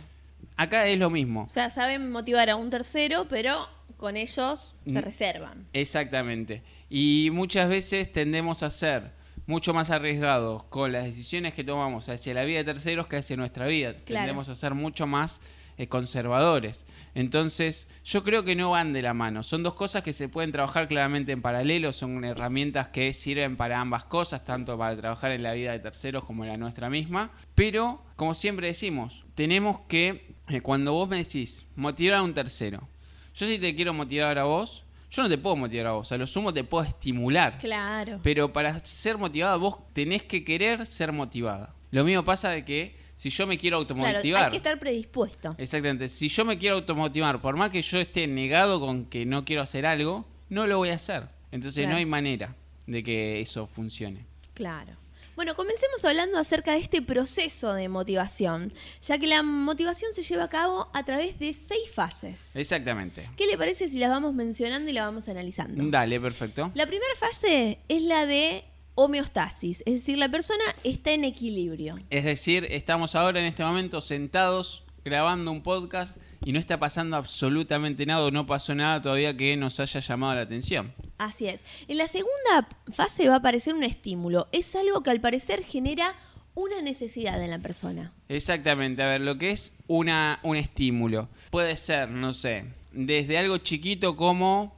Acá 0.58 0.88
es 0.88 1.00
lo 1.00 1.10
mismo. 1.10 1.44
O 1.44 1.50
sea, 1.50 1.70
saben 1.70 2.12
motivar 2.12 2.50
a 2.50 2.56
un 2.56 2.70
tercero, 2.70 3.28
pero 3.30 3.68
con 3.96 4.18
ellos 4.18 4.76
se 4.86 5.00
mm. 5.00 5.04
reservan. 5.04 5.68
Exactamente. 5.74 6.64
Y 6.90 7.30
muchas 7.32 7.70
veces 7.70 8.12
tendemos 8.12 8.64
a 8.64 8.70
ser 8.70 9.12
mucho 9.46 9.74
más 9.74 9.90
arriesgados 9.90 10.64
con 10.66 10.92
las 10.92 11.06
decisiones 11.06 11.54
que 11.54 11.64
tomamos 11.64 12.10
hacia 12.10 12.34
la 12.34 12.44
vida 12.44 12.60
de 12.60 12.66
terceros 12.66 13.08
que 13.08 13.18
hacia 13.18 13.38
nuestra 13.38 13.66
vida. 13.66 13.96
Tendemos 13.96 14.50
a 14.50 14.56
ser 14.56 14.74
mucho 14.74 15.08
más 15.08 15.40
eh, 15.80 15.88
conservadores. 15.88 16.88
Entonces, 17.14 17.88
yo 18.04 18.24
creo 18.24 18.44
que 18.44 18.56
no 18.56 18.72
van 18.72 18.94
de 18.94 19.04
la 19.04 19.14
mano. 19.14 19.44
Son 19.44 19.62
dos 19.62 19.76
cosas 19.76 20.02
que 20.02 20.12
se 20.12 20.28
pueden 20.28 20.52
trabajar 20.52 20.88
claramente 20.88 21.32
en 21.32 21.44
paralelo, 21.44 21.94
son 21.94 22.26
herramientas 22.26 22.88
que 22.88 23.14
sirven 23.14 23.58
para 23.58 23.80
ambas 23.80 24.04
cosas, 24.04 24.44
tanto 24.44 24.76
para 24.76 24.98
trabajar 24.98 25.32
en 25.32 25.44
la 25.44 25.54
vida 25.54 25.74
de 25.74 25.80
terceros 25.80 26.24
como 26.24 26.44
en 26.44 26.50
la 26.50 26.58
nuestra 26.58 26.90
misma. 26.90 27.30
Pero, 27.54 28.02
como 28.16 28.34
siempre 28.34 28.66
decimos, 28.66 29.24
tenemos 29.36 29.82
que, 29.88 30.27
eh, 30.48 30.62
cuando 30.62 30.94
vos 30.94 31.08
me 31.10 31.18
decís 31.18 31.66
motivar 31.76 32.20
a 32.20 32.24
un 32.24 32.34
tercero, 32.34 32.88
yo 33.36 33.46
si 33.46 33.60
te 33.60 33.76
quiero 33.76 33.94
motivar 33.94 34.38
a 34.38 34.44
vos, 34.46 34.84
yo 35.12 35.24
no 35.24 35.30
te 35.30 35.38
puedo 35.38 35.56
motivar 35.56 35.88
a 35.88 35.92
vos, 35.92 36.12
a 36.12 36.18
lo 36.18 36.28
sumo 36.28 36.54
te 36.54 36.64
puedo 36.64 36.84
estimular. 36.86 37.58
Claro. 37.60 38.20
Pero 38.24 38.52
para 38.52 38.80
ser 38.84 39.18
motivada, 39.18 39.56
vos 39.56 39.78
tenés 39.94 40.24
que 40.24 40.44
querer 40.44 40.86
ser 40.86 41.12
motivada. 41.12 41.74
Lo 41.92 42.04
mismo 42.04 42.24
pasa 42.24 42.50
de 42.50 42.66
que 42.66 42.96
si 43.18 43.30
yo 43.30 43.48
me 43.48 43.58
quiero 43.58 43.78
automotivar. 43.78 44.22
Claro, 44.22 44.46
hay 44.46 44.52
que 44.52 44.58
estar 44.58 44.80
predispuesto. 44.80 45.56
Exactamente. 45.58 46.10
Si 46.10 46.30
yo 46.30 46.46
me 46.46 46.58
quiero 46.58 46.76
automotivar, 46.76 47.42
por 47.42 47.56
más 47.56 47.72
que 47.72 47.82
yo 47.82 48.00
esté 48.00 48.28
negado 48.28 48.80
con 48.80 49.06
que 49.06 49.26
no 49.26 49.44
quiero 49.44 49.62
hacer 49.62 49.86
algo, 49.86 50.26
no 50.50 50.68
lo 50.68 50.78
voy 50.78 50.90
a 50.90 50.96
hacer. 50.96 51.30
Entonces 51.52 51.88
no 51.88 51.96
hay 51.96 52.06
manera 52.06 52.56
de 52.86 53.04
que 53.04 53.42
eso 53.42 53.66
funcione. 53.68 54.26
Claro. 54.54 54.94
Bueno, 55.38 55.56
comencemos 55.56 56.04
hablando 56.04 56.40
acerca 56.40 56.72
de 56.72 56.80
este 56.80 57.00
proceso 57.04 57.76
de 57.76 57.90
motivación, 57.90 58.74
ya 59.04 59.20
que 59.20 59.28
la 59.28 59.44
motivación 59.44 60.12
se 60.12 60.24
lleva 60.24 60.46
a 60.46 60.50
cabo 60.50 60.90
a 60.96 61.06
través 61.06 61.38
de 61.38 61.54
seis 61.54 61.92
fases. 61.94 62.56
Exactamente. 62.56 63.30
¿Qué 63.38 63.46
le 63.46 63.56
parece 63.56 63.88
si 63.88 64.00
las 64.00 64.10
vamos 64.10 64.34
mencionando 64.34 64.90
y 64.90 64.94
las 64.94 65.06
vamos 65.06 65.30
analizando? 65.30 65.84
Dale, 65.92 66.20
perfecto. 66.20 66.72
La 66.74 66.88
primera 66.88 67.14
fase 67.20 67.78
es 67.88 68.02
la 68.02 68.26
de 68.26 68.64
homeostasis, 68.96 69.84
es 69.86 69.94
decir, 69.94 70.18
la 70.18 70.30
persona 70.30 70.64
está 70.84 71.12
en 71.12 71.24
equilibrio. 71.24 72.00
Es 72.10 72.24
decir, 72.24 72.66
estamos 72.72 73.14
ahora 73.14 73.40
en 73.40 73.46
este 73.46 73.64
momento 73.64 74.02
sentados 74.02 74.86
grabando 75.06 75.52
un 75.52 75.62
podcast 75.62 76.18
y 76.44 76.52
no 76.52 76.60
está 76.60 76.80
pasando 76.80 77.18
absolutamente 77.18 78.06
nada 78.06 78.26
o 78.26 78.32
no 78.32 78.46
pasó 78.46 78.76
nada 78.76 79.02
todavía 79.02 79.36
que 79.36 79.56
nos 79.58 79.80
haya 79.80 80.00
llamado 80.00 80.36
la 80.36 80.42
atención. 80.42 80.94
Así 81.18 81.48
es. 81.48 81.64
En 81.88 81.98
la 81.98 82.08
segunda 82.08 82.68
fase 82.92 83.28
va 83.28 83.36
a 83.36 83.38
aparecer 83.40 83.74
un 83.74 83.84
estímulo. 83.84 84.48
Es 84.52 84.76
algo 84.76 85.04
que 85.04 85.10
al 85.10 85.22
parecer 85.22 85.64
genera 85.64 86.16
una 86.54 86.82
necesidad 86.82 87.42
en 87.42 87.52
la 87.52 87.60
persona. 87.60 88.14
Exactamente, 88.30 89.04
a 89.04 89.08
ver, 89.08 89.22
lo 89.22 89.38
que 89.38 89.52
es 89.52 89.74
una, 89.88 90.40
un 90.42 90.58
estímulo. 90.58 91.30
Puede 91.52 91.78
ser, 91.78 92.10
no 92.10 92.34
sé, 92.34 92.66
desde 92.92 93.38
algo 93.38 93.60
chiquito 93.60 94.18
como 94.18 94.76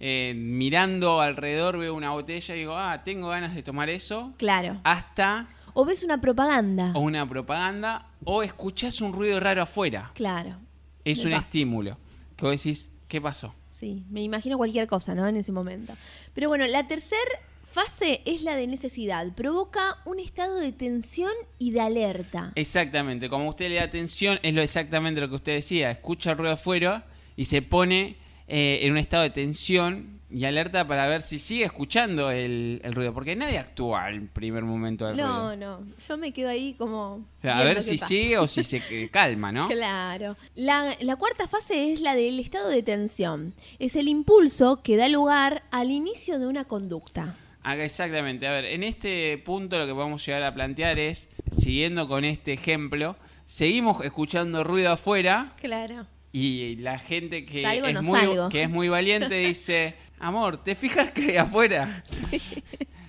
eh, 0.00 0.32
mirando 0.34 1.20
alrededor 1.20 1.78
veo 1.78 1.94
una 1.94 2.10
botella 2.10 2.56
y 2.56 2.58
digo, 2.60 2.76
ah, 2.76 3.02
tengo 3.04 3.28
ganas 3.28 3.54
de 3.54 3.62
tomar 3.62 3.90
eso. 3.90 4.32
Claro. 4.38 4.80
Hasta... 4.82 5.46
O 5.72 5.84
ves 5.84 6.02
una 6.02 6.20
propaganda. 6.20 6.90
O 6.94 7.00
una 7.00 7.28
propaganda, 7.28 8.06
o 8.24 8.42
escuchas 8.42 9.00
un 9.00 9.12
ruido 9.12 9.38
raro 9.38 9.62
afuera. 9.62 10.10
Claro. 10.14 10.56
Es 11.04 11.24
un 11.24 11.32
estímulo. 11.32 11.98
Que 12.36 12.46
vos 12.46 12.52
decís, 12.52 12.90
¿qué 13.08 13.20
pasó? 13.20 13.54
Sí, 13.70 14.04
me 14.10 14.22
imagino 14.22 14.56
cualquier 14.56 14.86
cosa, 14.86 15.14
¿no? 15.14 15.26
En 15.26 15.36
ese 15.36 15.52
momento. 15.52 15.94
Pero 16.34 16.48
bueno, 16.48 16.66
la 16.66 16.86
tercera 16.86 17.20
fase 17.64 18.20
es 18.24 18.42
la 18.42 18.56
de 18.56 18.66
necesidad. 18.66 19.32
Provoca 19.34 19.98
un 20.04 20.20
estado 20.20 20.56
de 20.56 20.72
tensión 20.72 21.32
y 21.58 21.70
de 21.70 21.80
alerta. 21.80 22.52
Exactamente. 22.56 23.28
Como 23.28 23.48
usted 23.48 23.68
le 23.68 23.76
da 23.76 23.90
tensión, 23.90 24.38
es 24.42 24.52
lo 24.52 24.62
exactamente 24.62 25.20
lo 25.20 25.28
que 25.28 25.36
usted 25.36 25.54
decía. 25.54 25.90
Escucha 25.90 26.32
el 26.32 26.38
ruido 26.38 26.54
afuera 26.54 27.06
y 27.36 27.46
se 27.46 27.62
pone 27.62 28.16
eh, 28.48 28.80
en 28.82 28.92
un 28.92 28.98
estado 28.98 29.22
de 29.22 29.30
tensión 29.30 30.19
y 30.30 30.44
alerta 30.44 30.86
para 30.86 31.06
ver 31.06 31.22
si 31.22 31.38
sigue 31.38 31.64
escuchando 31.64 32.30
el, 32.30 32.80
ruido, 32.92 33.12
porque 33.12 33.34
nadie 33.34 33.58
actúa 33.58 34.04
al 34.04 34.22
primer 34.22 34.64
momento 34.64 35.06
del 35.06 35.14
ruido. 35.14 35.28
No, 35.28 35.56
no, 35.56 35.86
yo 36.06 36.16
me 36.16 36.32
quedo 36.32 36.48
ahí 36.48 36.74
como... 36.74 37.24
a 37.42 37.62
ver 37.62 37.82
si 37.82 37.98
sigue 37.98 38.38
o 38.38 38.46
si 38.46 38.62
se 38.62 39.08
calma, 39.12 39.52
¿no? 39.52 39.68
Claro. 39.68 40.36
La, 40.54 40.96
la 41.00 41.16
cuarta 41.16 41.48
fase 41.48 41.92
es 41.92 42.00
la 42.00 42.14
del 42.14 42.38
estado 42.38 42.68
de 42.68 42.82
tensión. 42.82 43.54
Es 43.78 43.96
el 43.96 44.08
impulso 44.08 44.82
que 44.82 44.96
da 44.96 45.08
lugar 45.08 45.64
al 45.70 45.90
inicio 45.90 46.38
de 46.38 46.46
una 46.46 46.64
conducta. 46.64 47.36
Ah, 47.62 47.76
exactamente. 47.76 48.46
A 48.46 48.52
ver, 48.52 48.64
en 48.66 48.82
este 48.82 49.36
punto 49.38 49.78
lo 49.78 49.86
que 49.86 49.92
vamos 49.92 50.22
a 50.22 50.26
llegar 50.26 50.42
a 50.44 50.54
plantear 50.54 50.98
es, 50.98 51.28
siguiendo 51.50 52.08
con 52.08 52.24
este 52.24 52.52
ejemplo, 52.52 53.16
seguimos 53.46 54.04
escuchando 54.04 54.64
ruido 54.64 54.92
afuera. 54.92 55.52
Claro. 55.60 56.06
Y 56.32 56.76
la 56.76 56.98
gente 56.98 57.44
que, 57.44 57.62
es, 57.62 58.02
muy, 58.02 58.20
que 58.50 58.62
es 58.62 58.70
muy 58.70 58.88
valiente 58.88 59.34
dice, 59.46 59.94
amor, 60.20 60.62
¿te 60.62 60.74
fijas 60.74 61.10
que 61.10 61.38
afuera? 61.38 62.02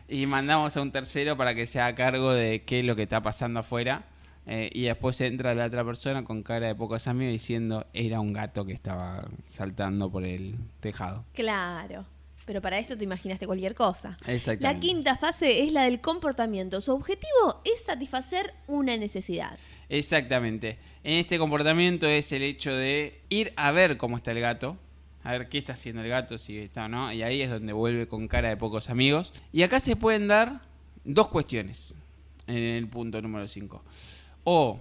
Y 0.07 0.25
mandamos 0.25 0.75
a 0.75 0.81
un 0.81 0.91
tercero 0.91 1.37
para 1.37 1.55
que 1.55 1.65
se 1.67 1.79
haga 1.79 1.95
cargo 1.95 2.33
de 2.33 2.63
qué 2.63 2.79
es 2.79 2.85
lo 2.85 2.95
que 2.95 3.03
está 3.03 3.21
pasando 3.21 3.61
afuera. 3.61 4.05
Eh, 4.45 4.69
y 4.73 4.83
después 4.83 5.21
entra 5.21 5.53
la 5.53 5.67
otra 5.67 5.85
persona 5.85 6.23
con 6.25 6.43
cara 6.43 6.67
de 6.67 6.75
pocos 6.75 7.07
amigos 7.07 7.31
diciendo, 7.31 7.85
era 7.93 8.19
un 8.19 8.33
gato 8.33 8.65
que 8.65 8.73
estaba 8.73 9.29
saltando 9.47 10.11
por 10.11 10.25
el 10.25 10.55
tejado. 10.79 11.23
Claro. 11.33 12.05
Pero 12.45 12.59
para 12.59 12.79
esto 12.79 12.97
te 12.97 13.03
imaginaste 13.03 13.45
cualquier 13.45 13.75
cosa. 13.75 14.17
La 14.59 14.79
quinta 14.79 15.15
fase 15.15 15.63
es 15.63 15.71
la 15.71 15.83
del 15.83 16.01
comportamiento. 16.01 16.81
Su 16.81 16.93
objetivo 16.93 17.61
es 17.63 17.85
satisfacer 17.85 18.53
una 18.67 18.97
necesidad. 18.97 19.57
Exactamente. 19.87 20.77
En 21.03 21.19
este 21.19 21.37
comportamiento 21.37 22.07
es 22.07 22.31
el 22.31 22.41
hecho 22.41 22.73
de 22.73 23.21
ir 23.29 23.53
a 23.55 23.71
ver 23.71 23.97
cómo 23.97 24.17
está 24.17 24.31
el 24.31 24.41
gato, 24.41 24.77
a 25.23 25.31
ver 25.31 25.49
qué 25.49 25.57
está 25.57 25.73
haciendo 25.73 26.01
el 26.01 26.09
gato, 26.09 26.37
si 26.37 26.57
está 26.57 26.85
o 26.85 26.87
no, 26.87 27.11
y 27.11 27.23
ahí 27.23 27.41
es 27.41 27.49
donde 27.49 27.73
vuelve 27.73 28.07
con 28.07 28.27
cara 28.27 28.49
de 28.49 28.57
pocos 28.57 28.89
amigos. 28.89 29.33
Y 29.51 29.63
acá 29.63 29.79
se 29.79 29.95
pueden 29.95 30.27
dar 30.27 30.61
dos 31.03 31.27
cuestiones 31.27 31.95
en 32.47 32.57
el 32.57 32.87
punto 32.87 33.21
número 33.21 33.47
5. 33.47 33.83
O 34.43 34.79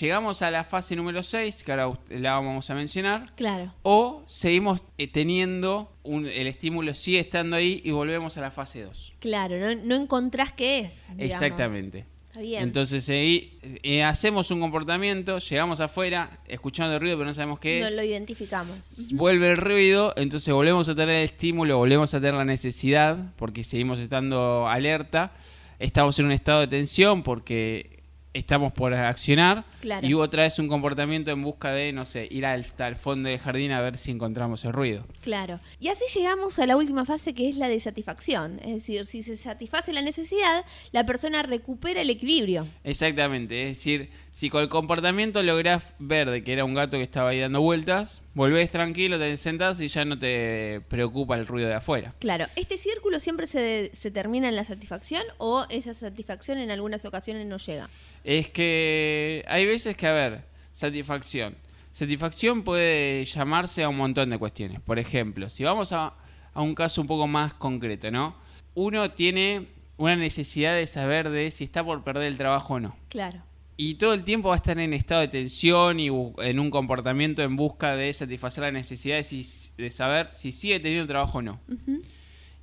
llegamos 0.00 0.42
a 0.42 0.50
la 0.50 0.64
fase 0.64 0.96
número 0.96 1.22
6, 1.22 1.62
que 1.62 1.72
ahora 1.72 1.98
la 2.08 2.32
vamos 2.32 2.70
a 2.70 2.74
mencionar. 2.74 3.32
Claro. 3.36 3.72
O 3.82 4.22
seguimos 4.26 4.82
eh, 4.98 5.08
teniendo, 5.08 5.92
el 6.04 6.46
estímulo 6.46 6.94
sigue 6.94 7.20
estando 7.20 7.56
ahí 7.56 7.80
y 7.84 7.90
volvemos 7.90 8.36
a 8.38 8.40
la 8.40 8.50
fase 8.50 8.82
2. 8.82 9.14
Claro, 9.20 9.58
no, 9.58 9.74
no 9.82 9.94
encontrás 9.94 10.52
qué 10.52 10.80
es. 10.80 11.08
Exactamente. 11.18 12.06
Entonces 12.38 13.06
eh, 13.08 14.04
hacemos 14.04 14.50
un 14.50 14.60
comportamiento, 14.60 15.38
llegamos 15.38 15.80
afuera, 15.80 16.40
escuchando 16.46 16.94
el 16.94 17.00
ruido, 17.00 17.16
pero 17.16 17.28
no 17.28 17.34
sabemos 17.34 17.58
qué 17.58 17.78
es. 17.78 17.84
No 17.84 17.90
lo 17.90 18.02
identificamos. 18.02 18.76
Vuelve 19.12 19.50
el 19.50 19.56
ruido, 19.56 20.12
entonces 20.16 20.52
volvemos 20.52 20.88
a 20.88 20.94
tener 20.94 21.16
el 21.16 21.24
estímulo, 21.24 21.78
volvemos 21.78 22.12
a 22.14 22.20
tener 22.20 22.34
la 22.34 22.44
necesidad, 22.44 23.32
porque 23.36 23.64
seguimos 23.64 23.98
estando 23.98 24.68
alerta. 24.68 25.32
Estamos 25.78 26.18
en 26.18 26.26
un 26.26 26.32
estado 26.32 26.60
de 26.60 26.68
tensión 26.68 27.22
porque 27.22 27.95
estamos 28.36 28.72
por 28.72 28.94
accionar 28.94 29.64
y 30.02 30.14
otra 30.14 30.42
vez 30.42 30.58
un 30.58 30.68
comportamiento 30.68 31.30
en 31.30 31.42
busca 31.42 31.72
de, 31.72 31.92
no 31.92 32.04
sé, 32.04 32.28
ir 32.30 32.44
al, 32.46 32.66
al, 32.78 32.96
fondo 32.96 33.28
del 33.28 33.38
jardín 33.38 33.72
a 33.72 33.80
ver 33.80 33.96
si 33.96 34.10
encontramos 34.10 34.64
el 34.64 34.72
ruido. 34.72 35.06
Claro. 35.22 35.60
Y 35.80 35.88
así 35.88 36.04
llegamos 36.14 36.58
a 36.58 36.66
la 36.66 36.76
última 36.76 37.04
fase 37.04 37.34
que 37.34 37.48
es 37.48 37.56
la 37.56 37.68
de 37.68 37.80
satisfacción. 37.80 38.58
Es 38.60 38.74
decir, 38.74 39.06
si 39.06 39.22
se 39.22 39.36
satisface 39.36 39.92
la 39.92 40.02
necesidad, 40.02 40.64
la 40.92 41.06
persona 41.06 41.42
recupera 41.42 42.00
el 42.00 42.10
equilibrio. 42.10 42.66
Exactamente. 42.84 43.62
Es 43.62 43.78
decir, 43.78 44.10
si 44.36 44.50
con 44.50 44.60
el 44.60 44.68
comportamiento 44.68 45.42
lográs 45.42 45.94
ver 45.98 46.28
de 46.28 46.44
que 46.44 46.52
era 46.52 46.62
un 46.62 46.74
gato 46.74 46.98
que 46.98 47.02
estaba 47.02 47.30
ahí 47.30 47.40
dando 47.40 47.62
vueltas, 47.62 48.20
volvés 48.34 48.70
tranquilo, 48.70 49.18
te 49.18 49.34
sentás 49.38 49.80
y 49.80 49.88
ya 49.88 50.04
no 50.04 50.18
te 50.18 50.82
preocupa 50.88 51.36
el 51.36 51.46
ruido 51.46 51.68
de 51.68 51.74
afuera. 51.76 52.12
Claro, 52.18 52.44
¿este 52.54 52.76
círculo 52.76 53.18
siempre 53.18 53.46
se, 53.46 53.90
se 53.94 54.10
termina 54.10 54.46
en 54.50 54.54
la 54.54 54.64
satisfacción 54.64 55.22
o 55.38 55.64
esa 55.70 55.94
satisfacción 55.94 56.58
en 56.58 56.70
algunas 56.70 57.06
ocasiones 57.06 57.46
no 57.46 57.56
llega? 57.56 57.88
Es 58.24 58.50
que 58.50 59.42
hay 59.48 59.64
veces 59.64 59.96
que, 59.96 60.06
a 60.06 60.12
ver, 60.12 60.44
satisfacción. 60.70 61.56
Satisfacción 61.92 62.62
puede 62.62 63.24
llamarse 63.24 63.84
a 63.84 63.88
un 63.88 63.96
montón 63.96 64.28
de 64.28 64.36
cuestiones. 64.36 64.82
Por 64.82 64.98
ejemplo, 64.98 65.48
si 65.48 65.64
vamos 65.64 65.92
a, 65.92 66.12
a 66.52 66.60
un 66.60 66.74
caso 66.74 67.00
un 67.00 67.06
poco 67.06 67.26
más 67.26 67.54
concreto, 67.54 68.10
¿no? 68.10 68.36
Uno 68.74 69.12
tiene 69.12 69.68
una 69.96 70.14
necesidad 70.14 70.74
de 70.74 70.86
saber 70.86 71.30
de 71.30 71.50
si 71.50 71.64
está 71.64 71.82
por 71.82 72.04
perder 72.04 72.24
el 72.24 72.36
trabajo 72.36 72.74
o 72.74 72.80
no. 72.80 72.94
Claro 73.08 73.42
y 73.76 73.94
todo 73.96 74.14
el 74.14 74.24
tiempo 74.24 74.48
va 74.48 74.54
a 74.54 74.58
estar 74.58 74.78
en 74.78 74.94
estado 74.94 75.20
de 75.20 75.28
tensión 75.28 76.00
y 76.00 76.08
en 76.08 76.58
un 76.58 76.70
comportamiento 76.70 77.42
en 77.42 77.56
busca 77.56 77.94
de 77.94 78.12
satisfacer 78.12 78.64
las 78.64 78.72
necesidades 78.72 79.72
de 79.76 79.90
saber 79.90 80.28
si 80.32 80.52
sigue 80.52 80.80
teniendo 80.80 81.06
trabajo 81.06 81.38
o 81.38 81.42
no. 81.42 81.60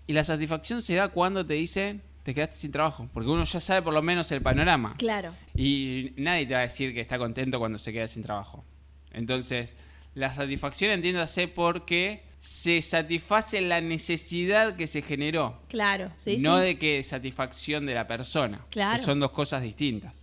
Y 0.08 0.14
la 0.14 0.24
satisfacción 0.24 0.82
se 0.82 0.96
da 0.96 1.10
cuando 1.10 1.46
te 1.46 1.54
dicen 1.54 2.02
te 2.24 2.34
quedaste 2.34 2.56
sin 2.56 2.72
trabajo, 2.72 3.10
porque 3.14 3.30
uno 3.30 3.44
ya 3.44 3.60
sabe 3.60 3.82
por 3.82 3.94
lo 3.94 4.02
menos 4.02 4.32
el 4.32 4.42
panorama. 4.42 4.96
Claro. 4.98 5.34
Y 5.54 6.14
nadie 6.16 6.46
te 6.46 6.54
va 6.54 6.62
a 6.62 6.64
decir 6.64 6.94
que 6.94 7.02
está 7.02 7.18
contento 7.18 7.60
cuando 7.60 7.78
se 7.78 7.92
queda 7.92 8.08
sin 8.08 8.24
trabajo. 8.24 8.64
Entonces, 9.12 9.76
la 10.16 10.34
satisfacción 10.34 10.92
entiéndase 10.92 11.50
porque 11.50 12.24
se 12.40 12.82
satisface 12.82 13.62
la 13.62 13.82
necesidad 13.82 14.76
que 14.76 14.88
se 14.88 15.02
generó. 15.02 15.62
Claro, 15.68 16.12
sí, 16.16 16.38
No 16.40 16.58
de 16.58 16.78
que 16.78 17.04
satisfacción 17.04 17.86
de 17.86 17.94
la 17.94 18.08
persona. 18.08 18.66
Claro. 18.70 19.00
Que 19.00 19.06
son 19.06 19.20
dos 19.20 19.32
cosas 19.32 19.62
distintas. 19.62 20.23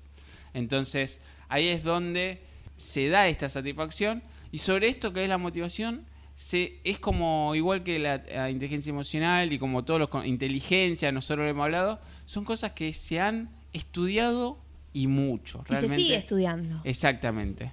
Entonces, 0.54 1.20
ahí 1.48 1.68
es 1.68 1.82
donde 1.84 2.40
se 2.76 3.08
da 3.08 3.28
esta 3.28 3.48
satisfacción. 3.48 4.22
Y 4.52 4.58
sobre 4.58 4.88
esto 4.88 5.12
que 5.12 5.22
es 5.22 5.28
la 5.28 5.38
motivación, 5.38 6.06
se, 6.36 6.78
es 6.84 6.98
como 6.98 7.54
igual 7.54 7.82
que 7.84 7.98
la, 7.98 8.50
inteligencia 8.50 8.90
emocional 8.90 9.52
y 9.52 9.58
como 9.58 9.84
todos 9.84 10.00
los 10.00 10.26
inteligencia, 10.26 11.12
nosotros 11.12 11.44
lo 11.44 11.50
hemos 11.50 11.64
hablado, 11.64 12.00
son 12.26 12.44
cosas 12.44 12.72
que 12.72 12.92
se 12.92 13.20
han 13.20 13.50
estudiado 13.72 14.58
y 14.92 15.06
mucho. 15.06 15.64
Y 15.68 15.74
se 15.74 15.88
sigue 15.88 16.16
estudiando. 16.16 16.80
Exactamente. 16.84 17.72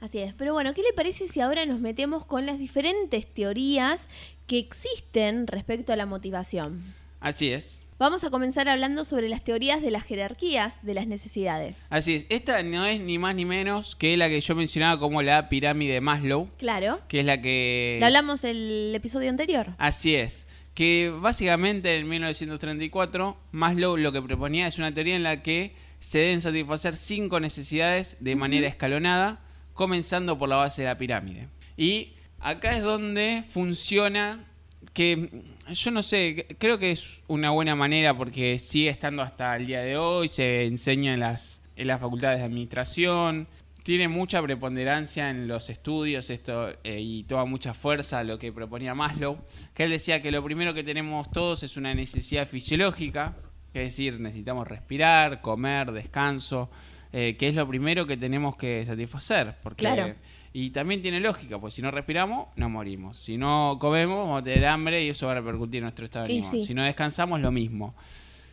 Así 0.00 0.18
es. 0.18 0.34
Pero 0.34 0.52
bueno, 0.52 0.74
¿qué 0.74 0.82
le 0.82 0.92
parece 0.92 1.28
si 1.28 1.40
ahora 1.40 1.64
nos 1.64 1.80
metemos 1.80 2.26
con 2.26 2.44
las 2.44 2.58
diferentes 2.58 3.26
teorías 3.26 4.08
que 4.46 4.58
existen 4.58 5.46
respecto 5.46 5.94
a 5.94 5.96
la 5.96 6.04
motivación? 6.04 6.82
Así 7.20 7.50
es. 7.50 7.83
Vamos 7.96 8.24
a 8.24 8.30
comenzar 8.30 8.68
hablando 8.68 9.04
sobre 9.04 9.28
las 9.28 9.44
teorías 9.44 9.80
de 9.80 9.92
las 9.92 10.02
jerarquías 10.02 10.84
de 10.84 10.94
las 10.94 11.06
necesidades. 11.06 11.86
Así 11.90 12.14
es, 12.14 12.26
esta 12.28 12.60
no 12.64 12.84
es 12.86 12.98
ni 13.00 13.18
más 13.18 13.36
ni 13.36 13.44
menos 13.44 13.94
que 13.94 14.16
la 14.16 14.28
que 14.28 14.40
yo 14.40 14.56
mencionaba 14.56 14.98
como 14.98 15.22
la 15.22 15.48
pirámide 15.48 15.94
de 15.94 16.00
Maslow. 16.00 16.48
Claro. 16.58 17.00
Que 17.06 17.20
es 17.20 17.26
la 17.26 17.40
que... 17.40 17.98
La 18.00 18.06
hablamos 18.06 18.42
el 18.42 18.92
episodio 18.96 19.30
anterior. 19.30 19.74
Así 19.78 20.16
es. 20.16 20.44
Que 20.74 21.14
básicamente 21.16 21.96
en 21.96 22.08
1934 22.08 23.36
Maslow 23.52 23.96
lo 23.96 24.10
que 24.10 24.22
proponía 24.22 24.66
es 24.66 24.76
una 24.76 24.92
teoría 24.92 25.14
en 25.14 25.22
la 25.22 25.44
que 25.44 25.76
se 26.00 26.18
deben 26.18 26.40
satisfacer 26.40 26.96
cinco 26.96 27.38
necesidades 27.38 28.16
de 28.18 28.34
manera 28.34 28.66
escalonada, 28.66 29.40
comenzando 29.72 30.36
por 30.36 30.48
la 30.48 30.56
base 30.56 30.82
de 30.82 30.88
la 30.88 30.98
pirámide. 30.98 31.46
Y 31.76 32.14
acá 32.40 32.76
es 32.76 32.82
donde 32.82 33.44
funciona 33.48 34.46
que 34.94 35.44
yo 35.72 35.90
no 35.90 36.02
sé, 36.02 36.46
creo 36.58 36.78
que 36.78 36.90
es 36.90 37.22
una 37.26 37.50
buena 37.50 37.74
manera 37.74 38.16
porque 38.16 38.58
sigue 38.58 38.90
estando 38.90 39.22
hasta 39.22 39.56
el 39.56 39.66
día 39.66 39.80
de 39.80 39.96
hoy, 39.96 40.28
se 40.28 40.66
enseña 40.66 41.14
en 41.14 41.20
las, 41.20 41.62
en 41.76 41.86
las 41.86 42.00
facultades 42.00 42.40
de 42.40 42.44
administración, 42.44 43.48
tiene 43.82 44.08
mucha 44.08 44.42
preponderancia 44.42 45.30
en 45.30 45.46
los 45.46 45.68
estudios 45.68 46.30
esto 46.30 46.70
eh, 46.84 47.00
y 47.00 47.24
toma 47.24 47.44
mucha 47.44 47.74
fuerza 47.74 48.24
lo 48.24 48.38
que 48.38 48.52
proponía 48.52 48.94
Maslow, 48.94 49.38
que 49.74 49.84
él 49.84 49.90
decía 49.90 50.22
que 50.22 50.30
lo 50.30 50.42
primero 50.42 50.74
que 50.74 50.84
tenemos 50.84 51.30
todos 51.30 51.62
es 51.62 51.76
una 51.76 51.94
necesidad 51.94 52.48
fisiológica, 52.48 53.36
es 53.74 53.84
decir, 53.84 54.20
necesitamos 54.20 54.68
respirar, 54.68 55.40
comer, 55.40 55.92
descanso, 55.92 56.70
eh, 57.12 57.36
que 57.38 57.48
es 57.48 57.54
lo 57.54 57.68
primero 57.68 58.06
que 58.06 58.16
tenemos 58.16 58.56
que 58.56 58.86
satisfacer. 58.86 59.56
Porque, 59.62 59.84
claro. 59.84 60.14
Y 60.56 60.70
también 60.70 61.02
tiene 61.02 61.18
lógica, 61.18 61.58
pues 61.58 61.74
si 61.74 61.82
no 61.82 61.90
respiramos, 61.90 62.46
no 62.54 62.70
morimos. 62.70 63.16
Si 63.16 63.36
no 63.36 63.76
comemos, 63.80 64.18
vamos 64.18 64.40
a 64.40 64.44
tener 64.44 64.64
hambre 64.66 65.04
y 65.04 65.08
eso 65.08 65.26
va 65.26 65.32
a 65.32 65.34
repercutir 65.34 65.78
en 65.78 65.82
nuestro 65.82 66.04
estado 66.04 66.28
de 66.28 66.34
ánimo. 66.34 66.64
Si 66.64 66.72
no 66.74 66.84
descansamos, 66.84 67.40
lo 67.40 67.50
mismo. 67.50 67.92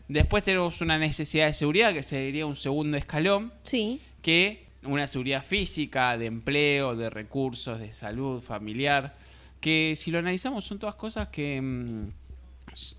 Después 0.07 0.43
tenemos 0.43 0.81
una 0.81 0.97
necesidad 0.97 1.45
de 1.45 1.53
seguridad, 1.53 1.93
que 1.93 2.01
sería 2.01 2.47
un 2.47 2.55
segundo 2.55 2.97
escalón. 2.97 3.53
Sí. 3.61 4.01
Que 4.23 4.65
una 4.83 5.05
seguridad 5.05 5.45
física, 5.45 6.17
de 6.17 6.25
empleo, 6.25 6.95
de 6.95 7.11
recursos, 7.11 7.79
de 7.79 7.93
salud, 7.93 8.41
familiar. 8.41 9.15
Que 9.59 9.93
si 9.95 10.09
lo 10.09 10.17
analizamos 10.17 10.65
son 10.65 10.79
todas 10.79 10.95
cosas 10.95 11.27
que 11.27 11.61
mm, 11.61 12.07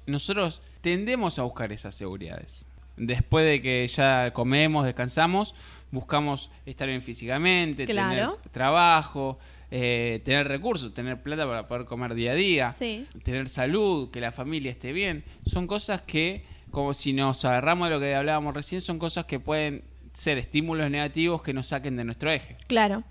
nosotros 0.07 0.63
tendemos 0.81 1.41
a 1.41 1.43
buscar 1.43 1.73
esas 1.73 1.97
seguridades. 1.97 2.67
Después 2.97 3.47
de 3.47 3.61
que 3.61 3.89
ya 3.89 4.33
comemos, 4.33 4.85
descansamos, 4.85 5.57
buscamos 5.93 6.51
estar 6.67 6.89
bien 6.89 7.03
físicamente, 7.03 7.87
tener 7.87 8.29
trabajo, 8.51 9.39
eh, 9.71 10.21
tener 10.25 10.49
recursos, 10.49 10.93
tener 10.93 11.23
plata 11.23 11.47
para 11.47 11.69
poder 11.69 11.85
comer 11.85 12.15
día 12.15 12.33
a 12.33 12.35
día, 12.35 12.75
tener 13.23 13.49
salud, 13.49 14.11
que 14.11 14.21
la 14.21 14.33
familia 14.33 14.73
esté 14.73 14.93
bien. 14.93 15.23
Son 15.47 15.67
cosas 15.67 16.03
que, 16.03 16.45
como 16.71 16.95
si 16.95 17.13
nos 17.13 17.45
agarramos 17.45 17.89
de 17.89 17.95
lo 17.95 18.01
que 18.01 18.15
hablábamos 18.15 18.55
recién, 18.55 18.81
son 18.81 18.99
cosas 18.99 19.27
que 19.27 19.39
pueden 19.39 19.85
ser 20.15 20.39
estímulos 20.39 20.91
negativos 20.91 21.43
que 21.43 21.53
nos 21.53 21.69
saquen 21.69 21.97
de 21.97 22.05
nuestro 22.05 22.31
eje. 22.31 22.57
Claro. 22.67 23.05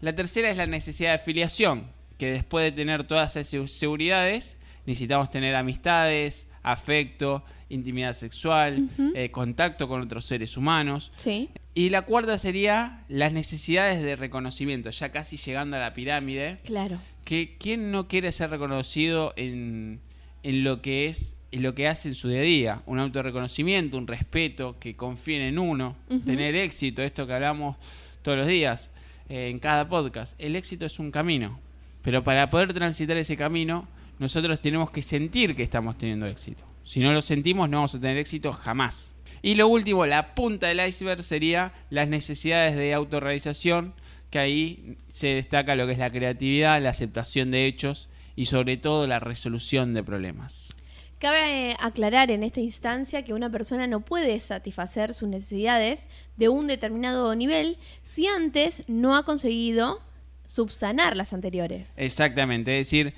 La 0.00 0.14
tercera 0.14 0.50
es 0.50 0.56
la 0.56 0.66
necesidad 0.66 1.10
de 1.10 1.16
afiliación, 1.16 1.90
que 2.18 2.30
después 2.30 2.64
de 2.64 2.72
tener 2.72 3.06
todas 3.06 3.36
esas 3.36 3.70
seguridades, 3.70 4.58
necesitamos 4.84 5.30
tener 5.30 5.54
amistades, 5.54 6.48
afecto, 6.66 7.44
intimidad 7.68 8.12
sexual, 8.12 8.90
eh, 9.14 9.30
contacto 9.30 9.88
con 9.88 10.02
otros 10.02 10.24
seres 10.24 10.56
humanos. 10.56 11.12
Sí. 11.16 11.48
Y 11.74 11.90
la 11.90 12.02
cuarta 12.02 12.38
sería 12.38 13.04
las 13.08 13.32
necesidades 13.32 14.02
de 14.02 14.16
reconocimiento, 14.16 14.90
ya 14.90 15.10
casi 15.10 15.36
llegando 15.36 15.76
a 15.76 15.80
la 15.80 15.94
pirámide. 15.94 16.58
Claro. 16.64 16.98
Que 17.24 17.56
quién 17.58 17.92
no 17.92 18.08
quiere 18.08 18.32
ser 18.32 18.50
reconocido 18.50 19.32
en, 19.36 20.00
en 20.42 20.64
lo 20.64 20.82
que 20.82 21.06
es 21.06 21.32
en 21.52 21.62
lo 21.62 21.74
que 21.74 21.86
hace 21.86 22.08
en 22.08 22.16
su 22.16 22.28
día 22.28 22.40
a 22.40 22.42
día, 22.42 22.82
un 22.86 22.98
autorreconocimiento, 22.98 23.96
un 23.96 24.06
respeto, 24.06 24.78
que 24.78 24.96
confíen 24.96 25.42
en 25.42 25.58
uno, 25.58 25.96
tener 26.24 26.54
éxito, 26.56 27.02
esto 27.02 27.26
que 27.26 27.32
hablamos 27.32 27.76
todos 28.20 28.36
los 28.36 28.46
días 28.46 28.90
eh, 29.28 29.48
en 29.48 29.58
cada 29.60 29.88
podcast. 29.88 30.34
El 30.38 30.56
éxito 30.56 30.84
es 30.84 30.98
un 30.98 31.10
camino, 31.10 31.58
pero 32.02 32.24
para 32.24 32.50
poder 32.50 32.74
transitar 32.74 33.16
ese 33.16 33.36
camino, 33.36 33.88
nosotros 34.18 34.60
tenemos 34.60 34.90
que 34.90 35.02
sentir 35.02 35.54
que 35.54 35.62
estamos 35.62 35.98
teniendo 35.98 36.26
éxito. 36.26 36.64
Si 36.84 37.00
no 37.00 37.12
lo 37.12 37.20
sentimos, 37.20 37.68
no 37.68 37.78
vamos 37.78 37.94
a 37.94 38.00
tener 38.00 38.16
éxito 38.16 38.52
jamás. 38.52 39.14
Y 39.42 39.54
lo 39.54 39.68
último, 39.68 40.06
la 40.06 40.34
punta 40.34 40.68
del 40.68 40.86
iceberg 40.86 41.22
sería 41.22 41.72
las 41.90 42.08
necesidades 42.08 42.76
de 42.76 42.94
autorrealización, 42.94 43.94
que 44.30 44.38
ahí 44.38 44.96
se 45.10 45.28
destaca 45.28 45.76
lo 45.76 45.86
que 45.86 45.92
es 45.92 45.98
la 45.98 46.10
creatividad, 46.10 46.82
la 46.82 46.90
aceptación 46.90 47.50
de 47.50 47.66
hechos 47.66 48.08
y 48.34 48.46
sobre 48.46 48.76
todo 48.76 49.06
la 49.06 49.18
resolución 49.18 49.94
de 49.94 50.02
problemas. 50.02 50.74
Cabe 51.18 51.74
aclarar 51.80 52.30
en 52.30 52.42
esta 52.42 52.60
instancia 52.60 53.22
que 53.22 53.32
una 53.32 53.50
persona 53.50 53.86
no 53.86 54.00
puede 54.00 54.38
satisfacer 54.38 55.14
sus 55.14 55.28
necesidades 55.28 56.08
de 56.36 56.50
un 56.50 56.66
determinado 56.66 57.34
nivel 57.34 57.78
si 58.04 58.26
antes 58.26 58.84
no 58.86 59.16
ha 59.16 59.24
conseguido 59.24 60.00
subsanar 60.44 61.16
las 61.16 61.32
anteriores. 61.32 61.94
Exactamente, 61.96 62.78
es 62.78 62.86
decir, 62.86 63.14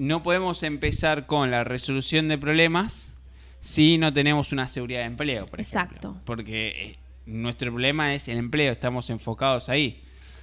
no 0.00 0.22
podemos 0.22 0.62
empezar 0.62 1.26
con 1.26 1.50
la 1.50 1.62
resolución 1.62 2.26
de 2.28 2.38
problemas 2.38 3.12
si 3.60 3.98
no 3.98 4.14
tenemos 4.14 4.50
una 4.50 4.66
seguridad 4.66 5.00
de 5.00 5.04
empleo, 5.04 5.44
por 5.44 5.60
Exacto. 5.60 6.16
Porque 6.24 6.68
eh, 6.68 6.98
nuestro 7.26 7.70
problema 7.70 8.14
es 8.14 8.26
el 8.28 8.38
empleo, 8.38 8.72
estamos 8.72 9.10
enfocados 9.10 9.68
ahí, 9.68 10.02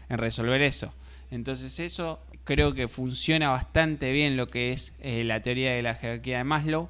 en 0.09 0.19
resolver 0.19 0.61
eso. 0.61 0.93
Entonces 1.31 1.79
eso 1.79 2.19
creo 2.43 2.75
que 2.75 2.87
funciona 2.87 3.49
bastante 3.49 4.11
bien 4.11 4.37
lo 4.37 4.47
que 4.47 4.73
es 4.73 4.93
eh, 4.99 5.23
la 5.23 5.41
teoría 5.41 5.71
de 5.71 5.81
la 5.81 5.95
jerarquía 5.95 6.37
de 6.37 6.43
Maslow. 6.43 6.89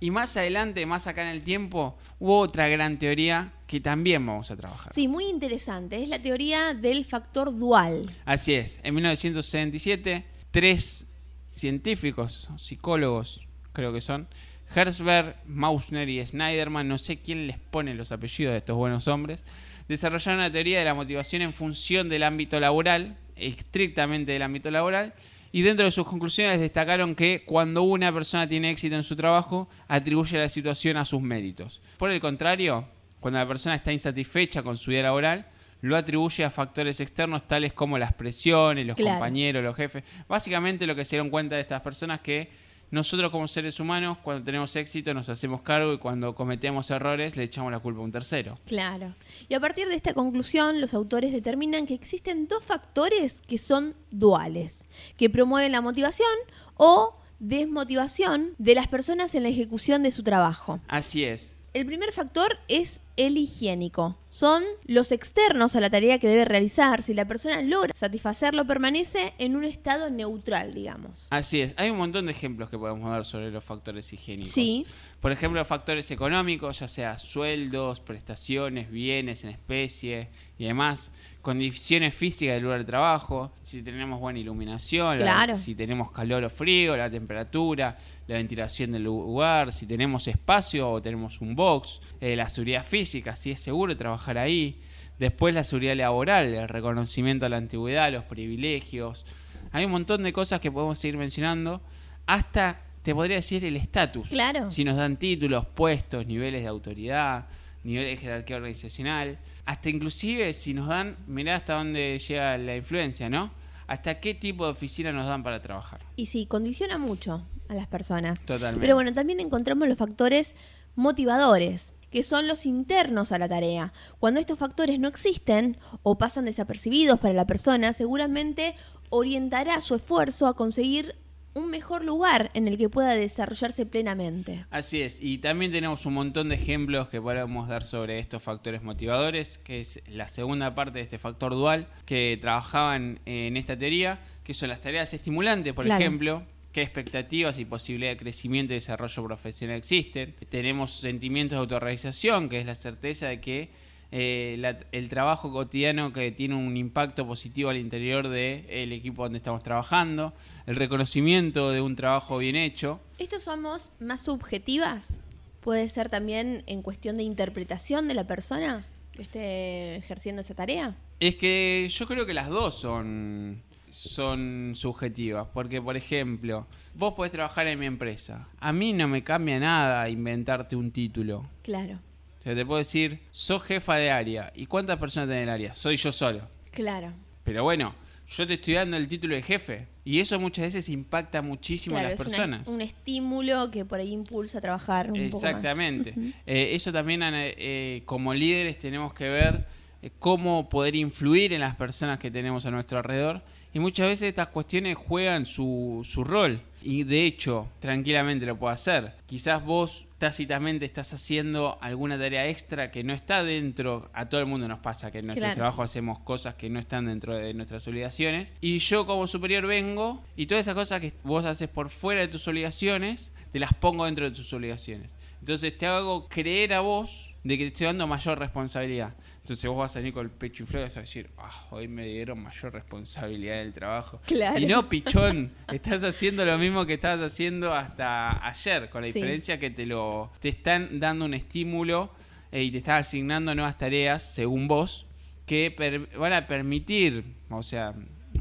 Y 0.00 0.10
más 0.10 0.36
adelante, 0.36 0.84
más 0.86 1.06
acá 1.06 1.22
en 1.22 1.28
el 1.28 1.42
tiempo, 1.42 1.96
hubo 2.18 2.40
otra 2.40 2.66
gran 2.66 2.98
teoría 2.98 3.52
que 3.68 3.80
también 3.80 4.26
vamos 4.26 4.50
a 4.50 4.56
trabajar. 4.56 4.92
Sí, 4.92 5.06
muy 5.06 5.26
interesante. 5.26 6.02
Es 6.02 6.08
la 6.08 6.20
teoría 6.20 6.74
del 6.74 7.04
factor 7.04 7.56
dual. 7.56 8.10
Así 8.24 8.54
es. 8.54 8.80
En 8.82 8.96
1967, 8.96 10.24
tres 10.50 11.06
científicos, 11.50 12.48
psicólogos, 12.56 13.46
creo 13.72 13.92
que 13.92 14.00
son, 14.00 14.28
Herzberg, 14.74 15.36
Mausner 15.46 16.08
y 16.08 16.24
Schneiderman, 16.24 16.88
no 16.88 16.98
sé 16.98 17.18
quién 17.20 17.46
les 17.46 17.58
pone 17.58 17.94
los 17.94 18.12
apellidos 18.12 18.52
de 18.52 18.58
estos 18.58 18.76
buenos 18.76 19.08
hombres, 19.08 19.42
desarrollaron 19.88 20.40
una 20.40 20.52
teoría 20.52 20.78
de 20.78 20.84
la 20.84 20.94
motivación 20.94 21.42
en 21.42 21.52
función 21.52 22.08
del 22.08 22.22
ámbito 22.22 22.60
laboral, 22.60 23.18
estrictamente 23.34 24.32
del 24.32 24.42
ámbito 24.42 24.70
laboral, 24.70 25.14
y 25.52 25.62
dentro 25.62 25.84
de 25.84 25.90
sus 25.90 26.06
conclusiones 26.06 26.60
destacaron 26.60 27.16
que 27.16 27.42
cuando 27.44 27.82
una 27.82 28.12
persona 28.12 28.48
tiene 28.48 28.70
éxito 28.70 28.94
en 28.94 29.02
su 29.02 29.16
trabajo, 29.16 29.68
atribuye 29.88 30.38
la 30.38 30.48
situación 30.48 30.96
a 30.96 31.04
sus 31.04 31.20
méritos. 31.20 31.80
Por 31.98 32.12
el 32.12 32.20
contrario, 32.20 32.86
cuando 33.18 33.40
la 33.40 33.48
persona 33.48 33.74
está 33.74 33.92
insatisfecha 33.92 34.62
con 34.62 34.78
su 34.78 34.92
vida 34.92 35.02
laboral, 35.02 35.48
lo 35.82 35.96
atribuye 35.96 36.44
a 36.44 36.50
factores 36.50 37.00
externos 37.00 37.46
tales 37.46 37.72
como 37.72 37.98
las 37.98 38.12
presiones, 38.12 38.86
los 38.86 38.96
compañeros, 38.96 39.62
los 39.62 39.76
jefes. 39.76 40.04
Básicamente 40.28 40.86
lo 40.86 40.94
que 40.94 41.04
se 41.04 41.16
dieron 41.16 41.30
cuenta 41.30 41.56
de 41.56 41.62
estas 41.62 41.80
personas 41.80 42.20
que 42.20 42.50
nosotros 42.90 43.30
como 43.30 43.46
seres 43.46 43.78
humanos, 43.78 44.18
cuando 44.18 44.44
tenemos 44.44 44.74
éxito, 44.74 45.14
nos 45.14 45.28
hacemos 45.28 45.62
cargo 45.62 45.92
y 45.92 45.98
cuando 45.98 46.34
cometemos 46.34 46.90
errores, 46.90 47.36
le 47.36 47.44
echamos 47.44 47.70
la 47.70 47.78
culpa 47.78 48.00
a 48.00 48.02
un 48.02 48.10
tercero. 48.10 48.58
Claro. 48.66 49.14
Y 49.48 49.54
a 49.54 49.60
partir 49.60 49.88
de 49.88 49.94
esta 49.94 50.12
conclusión, 50.12 50.80
los 50.80 50.92
autores 50.92 51.32
determinan 51.32 51.86
que 51.86 51.94
existen 51.94 52.48
dos 52.48 52.64
factores 52.64 53.42
que 53.42 53.58
son 53.58 53.94
duales, 54.10 54.86
que 55.16 55.30
promueven 55.30 55.70
la 55.70 55.80
motivación 55.80 56.28
o 56.76 57.16
desmotivación 57.38 58.54
de 58.58 58.74
las 58.74 58.88
personas 58.88 59.36
en 59.36 59.44
la 59.44 59.50
ejecución 59.50 60.02
de 60.02 60.10
su 60.10 60.24
trabajo. 60.24 60.80
Así 60.88 61.24
es. 61.24 61.52
El 61.72 61.86
primer 61.86 62.10
factor 62.10 62.58
es 62.66 63.00
el 63.26 63.36
higiénico. 63.36 64.16
Son 64.28 64.62
los 64.86 65.12
externos 65.12 65.76
a 65.76 65.80
la 65.80 65.90
tarea 65.90 66.18
que 66.18 66.28
debe 66.28 66.44
realizar. 66.44 67.02
Si 67.02 67.14
la 67.14 67.26
persona 67.26 67.60
logra 67.62 67.92
satisfacerlo, 67.94 68.64
permanece 68.64 69.34
en 69.38 69.56
un 69.56 69.64
estado 69.64 70.08
neutral, 70.08 70.72
digamos. 70.72 71.26
Así 71.30 71.60
es. 71.60 71.74
Hay 71.76 71.90
un 71.90 71.98
montón 71.98 72.26
de 72.26 72.32
ejemplos 72.32 72.70
que 72.70 72.78
podemos 72.78 73.10
dar 73.10 73.24
sobre 73.24 73.50
los 73.50 73.62
factores 73.62 74.12
higiénicos. 74.12 74.52
Sí. 74.52 74.86
Por 75.20 75.32
ejemplo, 75.32 75.62
factores 75.64 76.10
económicos, 76.10 76.78
ya 76.78 76.88
sea 76.88 77.18
sueldos, 77.18 78.00
prestaciones, 78.00 78.90
bienes 78.90 79.44
en 79.44 79.50
especie 79.50 80.30
y 80.58 80.64
demás 80.64 81.10
condiciones 81.42 82.14
físicas 82.14 82.54
del 82.54 82.64
lugar 82.64 82.80
de 82.80 82.84
trabajo, 82.84 83.52
si 83.62 83.82
tenemos 83.82 84.20
buena 84.20 84.38
iluminación, 84.38 85.18
si 85.56 85.74
tenemos 85.74 86.12
calor 86.12 86.44
o 86.44 86.50
frío, 86.50 86.96
la 86.96 87.10
temperatura, 87.10 87.96
la 88.26 88.36
ventilación 88.36 88.92
del 88.92 89.04
lugar, 89.04 89.72
si 89.72 89.86
tenemos 89.86 90.28
espacio 90.28 90.90
o 90.90 91.00
tenemos 91.00 91.40
un 91.40 91.56
box, 91.56 92.00
eh, 92.20 92.36
la 92.36 92.48
seguridad 92.48 92.84
física, 92.84 93.36
si 93.36 93.50
es 93.50 93.60
seguro 93.60 93.96
trabajar 93.96 94.36
ahí, 94.36 94.80
después 95.18 95.54
la 95.54 95.64
seguridad 95.64 95.96
laboral, 95.96 96.46
el 96.46 96.68
reconocimiento 96.68 97.46
a 97.46 97.48
la 97.48 97.56
antigüedad, 97.56 98.12
los 98.12 98.24
privilegios. 98.24 99.24
Hay 99.72 99.86
un 99.86 99.92
montón 99.92 100.22
de 100.22 100.32
cosas 100.32 100.60
que 100.60 100.70
podemos 100.70 100.98
seguir 100.98 101.16
mencionando, 101.16 101.80
hasta 102.26 102.82
te 103.02 103.14
podría 103.14 103.36
decir 103.36 103.64
el 103.64 103.76
estatus. 103.76 104.28
Claro. 104.28 104.70
Si 104.70 104.84
nos 104.84 104.96
dan 104.96 105.16
títulos, 105.16 105.64
puestos, 105.66 106.26
niveles 106.26 106.60
de 106.62 106.68
autoridad, 106.68 107.48
niveles 107.82 108.18
de 108.18 108.26
jerarquía 108.26 108.56
organizacional 108.56 109.38
hasta 109.70 109.88
inclusive 109.88 110.52
si 110.52 110.74
nos 110.74 110.88
dan, 110.88 111.16
mirá 111.28 111.54
hasta 111.54 111.74
dónde 111.74 112.18
llega 112.18 112.58
la 112.58 112.74
influencia, 112.74 113.30
¿no? 113.30 113.52
Hasta 113.86 114.18
qué 114.18 114.34
tipo 114.34 114.64
de 114.64 114.72
oficina 114.72 115.12
nos 115.12 115.28
dan 115.28 115.44
para 115.44 115.62
trabajar. 115.62 116.00
Y 116.16 116.26
sí, 116.26 116.44
condiciona 116.46 116.98
mucho 116.98 117.46
a 117.68 117.74
las 117.74 117.86
personas. 117.86 118.44
Totalmente. 118.44 118.80
Pero 118.80 118.96
bueno, 118.96 119.12
también 119.12 119.38
encontramos 119.38 119.86
los 119.86 119.96
factores 119.96 120.56
motivadores, 120.96 121.94
que 122.10 122.24
son 122.24 122.48
los 122.48 122.66
internos 122.66 123.30
a 123.30 123.38
la 123.38 123.48
tarea. 123.48 123.92
Cuando 124.18 124.40
estos 124.40 124.58
factores 124.58 124.98
no 124.98 125.06
existen 125.06 125.78
o 126.02 126.18
pasan 126.18 126.46
desapercibidos 126.46 127.20
para 127.20 127.34
la 127.34 127.46
persona, 127.46 127.92
seguramente 127.92 128.74
orientará 129.08 129.80
su 129.80 129.94
esfuerzo 129.94 130.48
a 130.48 130.54
conseguir 130.54 131.14
un 131.54 131.70
mejor 131.70 132.04
lugar 132.04 132.50
en 132.54 132.68
el 132.68 132.78
que 132.78 132.88
pueda 132.88 133.16
desarrollarse 133.16 133.86
plenamente. 133.86 134.66
Así 134.70 135.02
es, 135.02 135.18
y 135.20 135.38
también 135.38 135.72
tenemos 135.72 136.06
un 136.06 136.14
montón 136.14 136.50
de 136.50 136.54
ejemplos 136.54 137.08
que 137.08 137.20
podemos 137.20 137.68
dar 137.68 137.82
sobre 137.82 138.18
estos 138.18 138.42
factores 138.42 138.82
motivadores, 138.82 139.58
que 139.58 139.80
es 139.80 140.02
la 140.06 140.28
segunda 140.28 140.74
parte 140.74 140.98
de 140.98 141.04
este 141.04 141.18
factor 141.18 141.52
dual 141.52 141.88
que 142.06 142.38
trabajaban 142.40 143.20
en 143.26 143.56
esta 143.56 143.76
teoría, 143.76 144.20
que 144.44 144.54
son 144.54 144.68
las 144.68 144.80
tareas 144.80 145.12
estimulantes, 145.12 145.74
por 145.74 145.86
ejemplo, 145.86 146.44
qué 146.72 146.82
expectativas 146.82 147.58
y 147.58 147.64
posibilidad 147.64 148.12
de 148.12 148.16
crecimiento 148.16 148.72
y 148.72 148.76
desarrollo 148.76 149.24
profesional 149.24 149.76
existen. 149.76 150.34
Tenemos 150.48 150.92
sentimientos 150.92 151.56
de 151.56 151.60
autorrealización, 151.60 152.48
que 152.48 152.60
es 152.60 152.66
la 152.66 152.76
certeza 152.76 153.26
de 153.26 153.40
que 153.40 153.70
eh, 154.12 154.76
el 154.92 155.08
trabajo 155.08 155.52
cotidiano 155.52 156.12
que 156.12 156.32
tiene 156.32 156.54
un 156.54 156.76
impacto 156.76 157.26
positivo 157.26 157.70
al 157.70 157.78
interior 157.78 158.28
del 158.28 158.92
equipo 158.92 159.22
donde 159.22 159.38
estamos 159.38 159.62
trabajando, 159.62 160.32
el 160.66 160.76
reconocimiento 160.76 161.70
de 161.70 161.80
un 161.80 161.96
trabajo 161.96 162.38
bien 162.38 162.56
hecho. 162.56 163.00
¿Estos 163.18 163.44
somos 163.44 163.92
más 164.00 164.24
subjetivas? 164.24 165.20
¿Puede 165.60 165.88
ser 165.88 166.08
también 166.08 166.64
en 166.66 166.82
cuestión 166.82 167.16
de 167.16 167.22
interpretación 167.22 168.08
de 168.08 168.14
la 168.14 168.26
persona 168.26 168.86
que 169.12 169.22
esté 169.22 169.96
ejerciendo 169.96 170.40
esa 170.40 170.54
tarea? 170.54 170.96
Es 171.20 171.36
que 171.36 171.86
yo 171.90 172.06
creo 172.06 172.26
que 172.26 172.34
las 172.34 172.48
dos 172.48 172.80
son 172.80 173.62
son 173.90 174.72
subjetivas. 174.74 175.48
Porque, 175.52 175.82
por 175.82 175.96
ejemplo, 175.96 176.66
vos 176.94 177.14
podés 177.14 177.32
trabajar 177.32 177.66
en 177.66 177.78
mi 177.78 177.86
empresa. 177.86 178.48
A 178.60 178.72
mí 178.72 178.92
no 178.92 179.08
me 179.08 179.22
cambia 179.22 179.58
nada 179.58 180.08
inventarte 180.08 180.76
un 180.76 180.90
título. 180.90 181.48
Claro. 181.62 181.98
O 182.40 182.42
sea, 182.42 182.54
te 182.54 182.64
puedo 182.64 182.78
decir, 182.78 183.20
sos 183.32 183.62
jefa 183.62 183.96
de 183.96 184.10
área. 184.10 184.50
¿Y 184.54 184.66
cuántas 184.66 184.98
personas 184.98 185.28
tenés 185.28 185.42
en 185.42 185.48
el 185.48 185.54
área? 185.54 185.74
Soy 185.74 185.96
yo 185.96 186.10
solo. 186.10 186.48
Claro. 186.70 187.12
Pero 187.44 187.64
bueno, 187.64 187.94
yo 188.28 188.46
te 188.46 188.54
estoy 188.54 188.74
dando 188.74 188.96
el 188.96 189.08
título 189.08 189.34
de 189.34 189.42
jefe. 189.42 189.88
Y 190.04 190.20
eso 190.20 190.40
muchas 190.40 190.66
veces 190.66 190.88
impacta 190.88 191.42
muchísimo 191.42 191.98
a 191.98 192.02
las 192.02 192.18
personas. 192.18 192.66
un 192.66 192.80
estímulo 192.80 193.70
que 193.70 193.84
por 193.84 194.00
ahí 194.00 194.12
impulsa 194.12 194.58
a 194.58 194.60
trabajar 194.60 195.10
un 195.10 195.20
Exactamente. 195.20 196.12
Poco 196.12 196.26
más. 196.26 196.34
Eh, 196.46 196.74
eso 196.74 196.92
también, 196.92 197.20
eh, 197.24 198.02
como 198.06 198.32
líderes, 198.32 198.78
tenemos 198.78 199.12
que 199.12 199.28
ver 199.28 199.66
eh, 200.00 200.10
cómo 200.18 200.68
poder 200.70 200.94
influir 200.94 201.52
en 201.52 201.60
las 201.60 201.76
personas 201.76 202.18
que 202.18 202.30
tenemos 202.30 202.64
a 202.64 202.70
nuestro 202.70 202.98
alrededor 202.98 203.42
y 203.72 203.78
muchas 203.78 204.08
veces 204.08 204.28
estas 204.28 204.48
cuestiones 204.48 204.96
juegan 204.96 205.44
su, 205.44 206.06
su 206.08 206.24
rol. 206.24 206.60
Y 206.82 207.04
de 207.04 207.26
hecho, 207.26 207.68
tranquilamente 207.78 208.46
lo 208.46 208.56
puedo 208.56 208.72
hacer. 208.72 209.12
Quizás 209.26 209.64
vos 209.64 210.06
tácitamente 210.20 210.84
estás 210.84 211.14
haciendo 211.14 211.78
alguna 211.80 212.18
tarea 212.18 212.46
extra 212.46 212.90
que 212.90 213.02
no 213.02 213.14
está 213.14 213.42
dentro, 213.42 214.10
a 214.12 214.28
todo 214.28 214.42
el 214.42 214.46
mundo 214.46 214.68
nos 214.68 214.80
pasa 214.80 215.10
que 215.10 215.20
en 215.20 215.28
nuestro 215.28 215.54
trabajo 215.54 215.82
hacemos 215.82 216.18
cosas 216.18 216.56
que 216.56 216.68
no 216.68 216.78
están 216.78 217.06
dentro 217.06 217.34
de 217.34 217.54
nuestras 217.54 217.88
obligaciones. 217.88 218.52
Y 218.60 218.80
yo 218.80 219.06
como 219.06 219.26
superior 219.26 219.66
vengo 219.66 220.22
y 220.36 220.44
todas 220.44 220.66
esas 220.66 220.74
cosas 220.74 221.00
que 221.00 221.14
vos 221.24 221.46
haces 221.46 221.70
por 221.70 221.88
fuera 221.88 222.20
de 222.20 222.28
tus 222.28 222.46
obligaciones, 222.48 223.32
te 223.50 223.58
las 223.58 223.72
pongo 223.72 224.04
dentro 224.04 224.26
de 224.28 224.36
tus 224.36 224.52
obligaciones. 224.52 225.16
Entonces 225.40 225.78
te 225.78 225.86
hago 225.86 226.28
creer 226.28 226.74
a 226.74 226.80
vos 226.80 227.34
de 227.42 227.56
que 227.56 227.64
te 227.64 227.68
estoy 227.68 227.86
dando 227.86 228.06
mayor 228.06 228.38
responsabilidad. 228.38 229.14
Entonces 229.42 229.68
vos 229.68 229.78
vas 229.78 229.96
a 229.96 230.00
venir 230.00 230.12
con 230.12 230.26
el 230.26 230.30
pecho 230.30 230.62
inflado 230.62 230.84
y 230.84 230.88
vas 230.88 230.96
a 230.96 231.00
decir, 231.00 231.30
ah, 231.38 231.66
hoy 231.70 231.88
me 231.88 232.06
dieron 232.06 232.42
mayor 232.42 232.72
responsabilidad 232.72 233.56
del 233.56 233.72
trabajo. 233.72 234.20
Y 234.62 234.66
no, 234.66 234.88
pichón, 234.88 235.52
estás 235.72 236.04
haciendo 236.04 236.44
lo 236.44 236.58
mismo 236.58 236.86
que 236.86 236.94
estabas 236.94 237.32
haciendo 237.32 237.74
hasta 237.74 238.46
ayer, 238.46 238.90
con 238.90 239.00
la 239.00 239.06
diferencia 239.06 239.58
que 239.58 239.70
te 239.70 239.86
lo 239.86 240.30
te 240.40 240.50
están 240.50 241.00
dando 241.00 241.24
un 241.24 241.34
estímulo 241.34 242.10
eh, 242.52 242.62
y 242.62 242.70
te 242.70 242.78
están 242.78 242.98
asignando 242.98 243.54
nuevas 243.54 243.78
tareas, 243.78 244.22
según 244.22 244.68
vos, 244.68 245.06
que 245.46 245.74
van 246.16 246.32
a 246.32 246.46
permitir, 246.46 247.24
o 247.48 247.62
sea, 247.62 247.94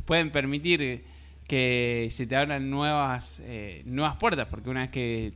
pueden 0.06 0.32
permitir 0.32 1.06
que 1.48 2.10
se 2.12 2.28
te 2.28 2.36
abran 2.36 2.70
nuevas, 2.70 3.42
eh, 3.44 3.82
nuevas 3.86 4.18
puertas, 4.18 4.48
porque 4.48 4.70
una 4.70 4.82
vez 4.82 4.90
que 4.92 5.34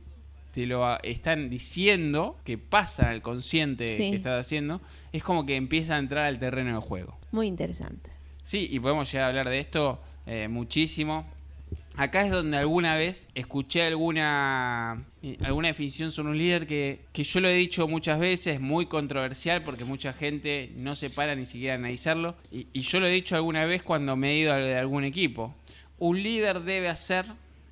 te 0.54 0.66
lo 0.66 1.02
están 1.02 1.50
diciendo, 1.50 2.38
que 2.44 2.58
pasa 2.58 3.10
al 3.10 3.22
consciente 3.22 3.86
que 3.86 4.14
estás 4.14 4.40
haciendo, 4.40 4.80
es 5.12 5.24
como 5.24 5.44
que 5.46 5.56
empieza 5.56 5.96
a 5.96 5.98
entrar 5.98 6.26
al 6.26 6.38
terreno 6.38 6.70
del 6.70 6.80
juego. 6.80 7.18
Muy 7.32 7.48
interesante. 7.48 8.12
Sí, 8.44 8.68
y 8.70 8.78
podemos 8.78 9.10
llegar 9.10 9.26
a 9.26 9.28
hablar 9.30 9.48
de 9.48 9.58
esto 9.58 10.00
eh, 10.26 10.46
muchísimo. 10.46 11.26
Acá 11.96 12.22
es 12.22 12.30
donde 12.30 12.56
alguna 12.56 12.94
vez 12.94 13.26
escuché 13.34 13.82
alguna, 13.82 15.04
eh, 15.22 15.38
alguna 15.42 15.68
definición 15.68 16.12
sobre 16.12 16.30
un 16.30 16.38
líder 16.38 16.68
que, 16.68 17.00
que 17.12 17.24
yo 17.24 17.40
lo 17.40 17.48
he 17.48 17.54
dicho 17.54 17.88
muchas 17.88 18.20
veces, 18.20 18.60
muy 18.60 18.86
controversial 18.86 19.64
porque 19.64 19.84
mucha 19.84 20.12
gente 20.12 20.70
no 20.76 20.94
se 20.94 21.10
para 21.10 21.34
ni 21.34 21.46
siquiera 21.46 21.74
a 21.74 21.78
analizarlo. 21.78 22.36
Y, 22.52 22.68
y 22.72 22.82
yo 22.82 23.00
lo 23.00 23.08
he 23.08 23.12
dicho 23.12 23.34
alguna 23.34 23.64
vez 23.64 23.82
cuando 23.82 24.14
me 24.14 24.30
he 24.30 24.38
ido 24.38 24.54
de 24.54 24.78
algún 24.78 25.02
equipo. 25.02 25.52
Un 25.98 26.22
líder 26.22 26.60
debe 26.60 26.88
hacer 26.88 27.26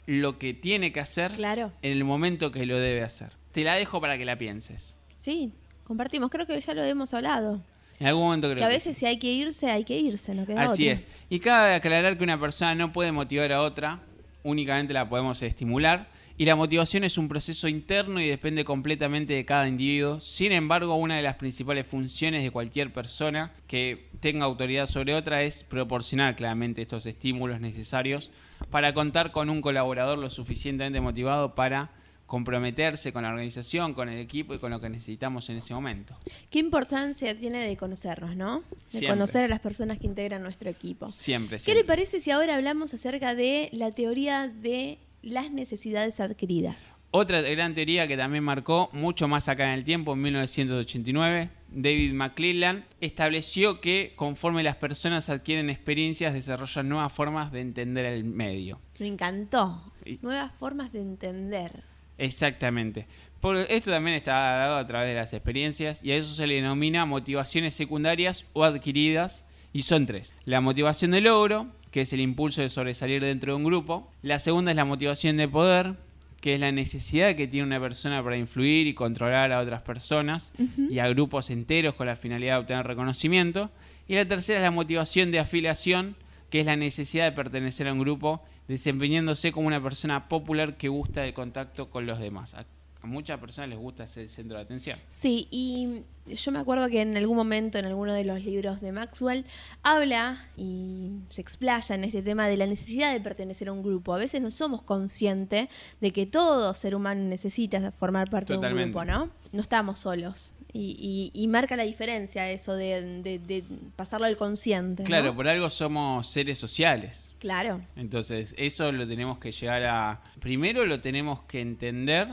lo 0.06 0.38
que 0.38 0.54
tiene 0.54 0.92
que 0.92 1.00
hacer 1.00 1.32
claro. 1.32 1.72
en 1.82 1.92
el 1.92 2.04
momento 2.04 2.50
que 2.50 2.66
lo 2.66 2.78
debe 2.78 3.02
hacer. 3.02 3.32
Te 3.52 3.64
la 3.64 3.74
dejo 3.74 4.00
para 4.00 4.18
que 4.18 4.24
la 4.24 4.36
pienses. 4.36 4.96
Sí, 5.18 5.52
compartimos. 5.84 6.30
Creo 6.30 6.46
que 6.46 6.60
ya 6.60 6.74
lo 6.74 6.82
hemos 6.82 7.14
hablado. 7.14 7.62
En 7.98 8.08
algún 8.08 8.24
momento 8.24 8.48
creo 8.48 8.58
que 8.58 8.64
a 8.64 8.68
veces 8.68 8.96
si 8.96 9.06
hay 9.06 9.18
que 9.18 9.32
irse, 9.32 9.70
hay 9.70 9.84
que 9.84 9.96
irse, 9.98 10.34
no 10.34 10.44
queda 10.44 10.62
Así 10.62 10.88
es. 10.88 11.06
Y 11.30 11.38
cabe 11.38 11.74
aclarar 11.74 12.18
que 12.18 12.24
una 12.24 12.40
persona 12.40 12.74
no 12.74 12.92
puede 12.92 13.12
motivar 13.12 13.52
a 13.52 13.62
otra, 13.62 14.00
únicamente 14.42 14.92
la 14.92 15.08
podemos 15.08 15.40
estimular. 15.42 16.08
Y 16.42 16.44
la 16.44 16.56
motivación 16.56 17.04
es 17.04 17.18
un 17.18 17.28
proceso 17.28 17.68
interno 17.68 18.20
y 18.20 18.28
depende 18.28 18.64
completamente 18.64 19.32
de 19.32 19.44
cada 19.44 19.68
individuo. 19.68 20.18
Sin 20.18 20.50
embargo, 20.50 20.96
una 20.96 21.16
de 21.16 21.22
las 21.22 21.36
principales 21.36 21.86
funciones 21.86 22.42
de 22.42 22.50
cualquier 22.50 22.92
persona 22.92 23.52
que 23.68 24.08
tenga 24.18 24.44
autoridad 24.44 24.86
sobre 24.86 25.14
otra 25.14 25.44
es 25.44 25.62
proporcionar 25.62 26.34
claramente 26.34 26.82
estos 26.82 27.06
estímulos 27.06 27.60
necesarios 27.60 28.32
para 28.70 28.92
contar 28.92 29.30
con 29.30 29.50
un 29.50 29.62
colaborador 29.62 30.18
lo 30.18 30.30
suficientemente 30.30 31.00
motivado 31.00 31.54
para 31.54 31.92
comprometerse 32.26 33.12
con 33.12 33.22
la 33.22 33.28
organización, 33.28 33.94
con 33.94 34.08
el 34.08 34.18
equipo 34.18 34.52
y 34.52 34.58
con 34.58 34.72
lo 34.72 34.80
que 34.80 34.88
necesitamos 34.88 35.48
en 35.48 35.58
ese 35.58 35.74
momento. 35.74 36.16
¿Qué 36.50 36.58
importancia 36.58 37.36
tiene 37.36 37.64
de 37.64 37.76
conocernos, 37.76 38.34
no? 38.34 38.64
De 38.90 39.06
conocer 39.06 39.44
a 39.44 39.48
las 39.48 39.60
personas 39.60 40.00
que 40.00 40.08
integran 40.08 40.42
nuestro 40.42 40.68
equipo. 40.68 41.06
Siempre, 41.06 41.58
¿Qué 41.64 41.72
le 41.76 41.84
parece 41.84 42.20
si 42.20 42.32
ahora 42.32 42.56
hablamos 42.56 42.92
acerca 42.94 43.36
de 43.36 43.68
la 43.70 43.92
teoría 43.92 44.48
de 44.48 44.98
las 45.22 45.50
necesidades 45.50 46.20
adquiridas? 46.20 46.96
Otra 47.10 47.42
gran 47.42 47.74
teoría 47.74 48.08
que 48.08 48.16
también 48.16 48.42
marcó 48.42 48.88
mucho 48.92 49.28
más 49.28 49.48
acá 49.48 49.64
en 49.64 49.78
el 49.78 49.84
tiempo, 49.84 50.14
en 50.14 50.22
1989, 50.22 51.50
David 51.68 52.12
McClellan 52.14 52.84
estableció 53.00 53.80
que 53.80 54.14
conforme 54.16 54.62
las 54.62 54.76
personas 54.76 55.28
adquieren 55.28 55.68
experiencias, 55.70 56.32
desarrollan 56.32 56.88
nuevas 56.88 57.12
formas 57.12 57.52
de 57.52 57.60
entender 57.60 58.06
el 58.06 58.24
medio. 58.24 58.80
Me 58.98 59.08
encantó. 59.08 59.92
Nuevas 60.22 60.52
formas 60.58 60.92
de 60.92 61.00
entender. 61.00 61.84
Exactamente. 62.18 63.06
Por, 63.40 63.56
esto 63.56 63.90
también 63.90 64.16
está 64.16 64.32
dado 64.32 64.76
a 64.76 64.86
través 64.86 65.08
de 65.08 65.14
las 65.16 65.32
experiencias 65.32 66.02
y 66.04 66.12
a 66.12 66.16
eso 66.16 66.32
se 66.34 66.46
le 66.46 66.54
denomina 66.54 67.04
motivaciones 67.04 67.74
secundarias 67.74 68.44
o 68.52 68.64
adquiridas 68.64 69.44
y 69.72 69.82
son 69.82 70.06
tres. 70.06 70.34
La 70.44 70.60
motivación 70.60 71.10
de 71.10 71.20
logro, 71.20 71.66
que 71.92 72.00
es 72.00 72.12
el 72.12 72.20
impulso 72.20 72.62
de 72.62 72.70
sobresalir 72.70 73.22
dentro 73.22 73.52
de 73.52 73.56
un 73.58 73.64
grupo. 73.64 74.10
La 74.22 74.40
segunda 74.40 74.72
es 74.72 74.76
la 74.76 74.86
motivación 74.86 75.36
de 75.36 75.46
poder, 75.46 75.94
que 76.40 76.54
es 76.54 76.60
la 76.60 76.72
necesidad 76.72 77.36
que 77.36 77.46
tiene 77.46 77.66
una 77.66 77.78
persona 77.78 78.24
para 78.24 78.36
influir 78.36 78.88
y 78.88 78.94
controlar 78.94 79.52
a 79.52 79.60
otras 79.60 79.82
personas 79.82 80.52
y 80.90 80.98
a 80.98 81.08
grupos 81.08 81.50
enteros 81.50 81.94
con 81.94 82.08
la 82.08 82.16
finalidad 82.16 82.54
de 82.54 82.60
obtener 82.60 82.86
reconocimiento. 82.86 83.70
Y 84.08 84.16
la 84.16 84.26
tercera 84.26 84.58
es 84.58 84.64
la 84.64 84.70
motivación 84.70 85.30
de 85.30 85.38
afiliación, 85.38 86.16
que 86.50 86.60
es 86.60 86.66
la 86.66 86.76
necesidad 86.76 87.26
de 87.26 87.32
pertenecer 87.32 87.86
a 87.86 87.92
un 87.92 88.00
grupo, 88.00 88.42
desempeñándose 88.66 89.52
como 89.52 89.68
una 89.68 89.82
persona 89.82 90.28
popular 90.28 90.76
que 90.76 90.88
gusta 90.88 91.20
del 91.20 91.34
contacto 91.34 91.90
con 91.90 92.06
los 92.06 92.18
demás 92.18 92.54
a 93.02 93.06
muchas 93.06 93.38
personas 93.40 93.70
les 93.70 93.78
gusta 93.78 94.06
ser 94.06 94.24
el 94.24 94.28
centro 94.28 94.56
de 94.56 94.62
atención. 94.62 94.98
Sí, 95.10 95.48
y 95.50 96.02
yo 96.26 96.52
me 96.52 96.60
acuerdo 96.60 96.88
que 96.88 97.00
en 97.00 97.16
algún 97.16 97.36
momento 97.36 97.78
en 97.78 97.84
alguno 97.84 98.12
de 98.12 98.24
los 98.24 98.44
libros 98.44 98.80
de 98.80 98.92
Maxwell 98.92 99.44
habla 99.82 100.46
y 100.56 101.10
se 101.28 101.40
explaya 101.40 101.96
en 101.96 102.04
este 102.04 102.22
tema 102.22 102.46
de 102.46 102.56
la 102.56 102.66
necesidad 102.66 103.12
de 103.12 103.20
pertenecer 103.20 103.68
a 103.68 103.72
un 103.72 103.82
grupo. 103.82 104.14
A 104.14 104.18
veces 104.18 104.40
no 104.40 104.50
somos 104.50 104.82
conscientes 104.82 105.68
de 106.00 106.12
que 106.12 106.26
todo 106.26 106.72
ser 106.74 106.94
humano 106.94 107.24
necesita 107.24 107.90
formar 107.90 108.30
parte 108.30 108.52
de 108.52 108.58
un 108.58 108.76
grupo, 108.76 109.04
¿no? 109.04 109.30
No 109.50 109.62
estamos 109.62 109.98
solos. 109.98 110.52
Y, 110.74 111.46
marca 111.48 111.76
la 111.76 111.82
diferencia 111.82 112.50
eso 112.50 112.76
de, 112.76 113.64
pasarlo 113.96 114.26
al 114.26 114.36
consciente. 114.36 115.02
Claro, 115.02 115.34
por 115.34 115.48
algo 115.48 115.68
somos 115.68 116.28
seres 116.28 116.58
sociales. 116.58 117.34
Claro. 117.40 117.82
Entonces, 117.96 118.54
eso 118.56 118.90
lo 118.90 119.06
tenemos 119.06 119.38
que 119.38 119.52
llegar 119.52 119.84
a... 119.84 120.22
Primero 120.40 120.86
lo 120.86 121.00
tenemos 121.00 121.42
que 121.42 121.60
entender 121.60 122.28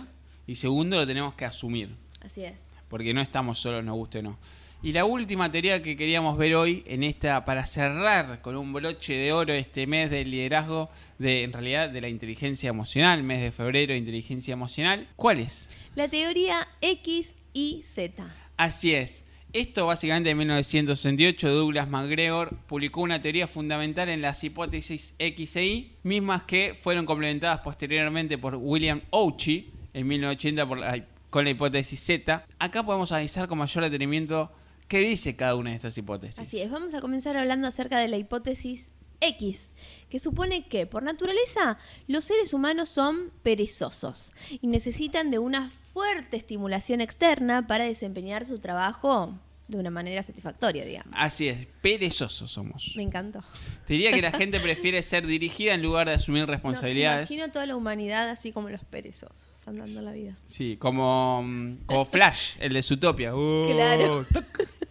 y 0.50 0.56
segundo, 0.56 0.98
lo 0.98 1.06
tenemos 1.06 1.36
que 1.36 1.46
asumir. 1.46 1.96
Así 2.22 2.44
es. 2.44 2.74
Porque 2.88 3.14
no 3.14 3.22
estamos 3.22 3.60
solos, 3.60 3.84
nos 3.84 3.96
guste 3.96 4.18
o 4.18 4.24
no. 4.24 4.40
Y 4.82 4.94
la 4.94 5.06
última 5.06 5.52
teoría 5.52 5.84
que 5.84 5.96
queríamos 5.96 6.40
ver 6.40 6.56
hoy, 6.56 6.84
en 6.88 7.04
esta, 7.04 7.46
para 7.46 7.68
cerrar 7.68 8.42
con 8.42 8.58
un 8.58 8.74
broche 8.74 9.14
de 9.14 9.32
oro 9.32 9.54
este 9.54 9.86
mes 9.86 10.10
del 10.10 10.32
liderazgo, 10.32 10.90
de, 11.20 11.44
en 11.44 11.54
realidad 11.54 11.92
de 11.92 12.02
la 12.02 12.10
inteligencia 12.10 12.68
emocional, 12.68 13.22
mes 13.22 13.44
de 13.44 13.52
febrero, 13.52 13.94
inteligencia 13.94 14.54
emocional, 14.54 15.08
¿cuál 15.16 15.40
es? 15.40 15.70
La 15.94 16.08
teoría 16.08 16.68
X 16.82 17.36
y 17.54 17.84
Z. 17.84 18.36
Así 18.58 18.96
es. 18.96 19.24
Esto 19.54 19.86
básicamente 19.86 20.32
en 20.32 20.38
1968 20.40 21.48
Douglas 21.54 21.88
MacGregor 21.88 22.58
publicó 22.66 23.02
una 23.02 23.22
teoría 23.22 23.48
fundamental 23.48 24.10
en 24.10 24.24
las 24.24 24.44
hipótesis 24.44 25.14
X 25.20 25.56
e 25.58 25.66
Y, 25.66 25.92
mismas 26.02 26.44
que 26.44 26.74
fueron 26.74 27.06
complementadas 27.06 27.60
posteriormente 27.60 28.40
por 28.40 28.56
William 28.56 29.02
Ouchi 29.12 29.74
en 29.94 30.08
1980 30.08 31.06
con 31.30 31.44
la 31.44 31.50
hipótesis 31.50 32.00
Z. 32.00 32.46
Acá 32.58 32.84
podemos 32.84 33.12
analizar 33.12 33.48
con 33.48 33.58
mayor 33.58 33.84
detenimiento 33.84 34.52
qué 34.88 35.00
dice 35.00 35.36
cada 35.36 35.56
una 35.56 35.70
de 35.72 35.76
estas 35.76 35.98
hipótesis. 35.98 36.40
Así 36.40 36.60
es, 36.60 36.72
vamos 36.72 36.94
a 36.94 37.02
comenzar 37.02 37.38
hablando 37.38 37.68
acerca 37.68 38.00
de 38.00 38.08
la 38.08 38.18
hipótesis 38.18 38.90
X, 39.22 39.74
que 40.10 40.20
supone 40.20 40.68
que 40.68 40.86
por 40.86 41.04
naturaleza 41.04 41.78
los 42.08 42.26
seres 42.26 42.54
humanos 42.54 42.90
son 42.90 43.32
perezosos 43.44 44.34
y 44.50 44.68
necesitan 44.68 45.30
de 45.30 45.40
una 45.40 45.72
fuerte 45.94 46.38
estimulación 46.38 47.02
externa 47.02 47.68
para 47.68 47.84
desempeñar 47.84 48.46
su 48.46 48.60
trabajo 48.60 49.38
de 49.70 49.78
una 49.78 49.90
manera 49.92 50.22
satisfactoria, 50.24 50.84
digamos. 50.84 51.14
Así 51.16 51.48
es, 51.48 51.68
perezosos 51.82 52.50
somos. 52.52 52.94
Me 52.96 53.04
encantó. 53.04 53.44
Te 53.86 53.94
diría 53.94 54.12
que 54.12 54.22
la 54.22 54.32
gente 54.38 54.60
prefiere 54.60 55.02
ser 55.04 55.26
dirigida 55.28 55.74
en 55.76 55.82
lugar 55.84 56.08
de 56.08 56.16
asumir 56.16 56.46
responsabilidades. 56.48 57.22
Nos 57.22 57.32
imagino 57.32 57.54
toda 57.54 57.66
la 57.68 57.76
humanidad 57.76 58.30
así 58.30 58.52
como 58.52 58.70
los 58.70 58.84
perezosos, 58.84 59.48
andando 59.68 60.02
la 60.02 60.12
vida. 60.12 60.36
Sí, 60.48 60.76
como, 60.78 61.44
mm, 61.44 61.86
como 61.86 62.06
Flash, 62.06 62.56
el 62.60 62.74
de 62.74 62.82
Zootopia. 62.82 63.36
Uh, 63.36 63.68
Claro. 63.72 64.26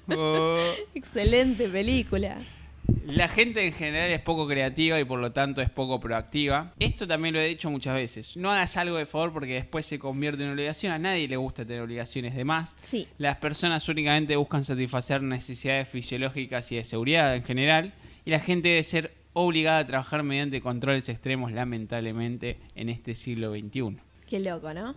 uh. 0.09 0.15
Excelente 0.95 1.69
película. 1.69 2.39
La 3.07 3.29
gente 3.29 3.67
en 3.67 3.73
general 3.73 4.11
es 4.11 4.21
poco 4.21 4.47
creativa 4.47 4.99
y 5.01 5.05
por 5.05 5.19
lo 5.19 5.33
tanto 5.33 5.61
es 5.63 5.71
poco 5.71 5.99
proactiva. 5.99 6.73
Esto 6.79 7.07
también 7.07 7.35
lo 7.35 7.41
he 7.41 7.47
dicho 7.47 7.71
muchas 7.71 7.95
veces. 7.95 8.37
No 8.37 8.51
hagas 8.51 8.77
algo 8.77 8.97
de 8.97 9.07
favor 9.07 9.33
porque 9.33 9.55
después 9.55 9.87
se 9.87 9.99
convierte 9.99 10.43
en 10.45 10.51
obligación. 10.51 10.93
A 10.93 10.99
nadie 10.99 11.27
le 11.29 11.37
gusta 11.37 11.65
tener 11.65 11.83
obligaciones 11.83 12.35
de 12.35 12.45
más. 12.45 12.75
Sí. 12.83 13.09
Las 13.19 13.37
personas 13.39 13.89
únicamente 13.89 14.37
buscan 14.37 14.63
satisfacer 14.65 15.23
necesidades 15.23 15.89
fisiológicas 15.89 16.71
y 16.73 16.77
de 16.77 16.85
seguridad 16.85 17.35
en 17.35 17.45
general. 17.45 17.95
Y 18.25 18.31
la 18.31 18.41
gente 18.41 18.69
debe 18.69 18.83
ser 18.85 19.15
obligada 19.33 19.79
a 19.81 19.87
trabajar 19.87 20.23
mediante 20.23 20.61
controles 20.61 21.09
extremos, 21.09 21.53
lamentablemente, 21.53 22.59
en 22.75 22.89
este 22.89 23.15
siglo 23.15 23.53
XXI. 23.53 23.97
Qué 24.29 24.39
loco, 24.41 24.73
¿no? 24.75 24.95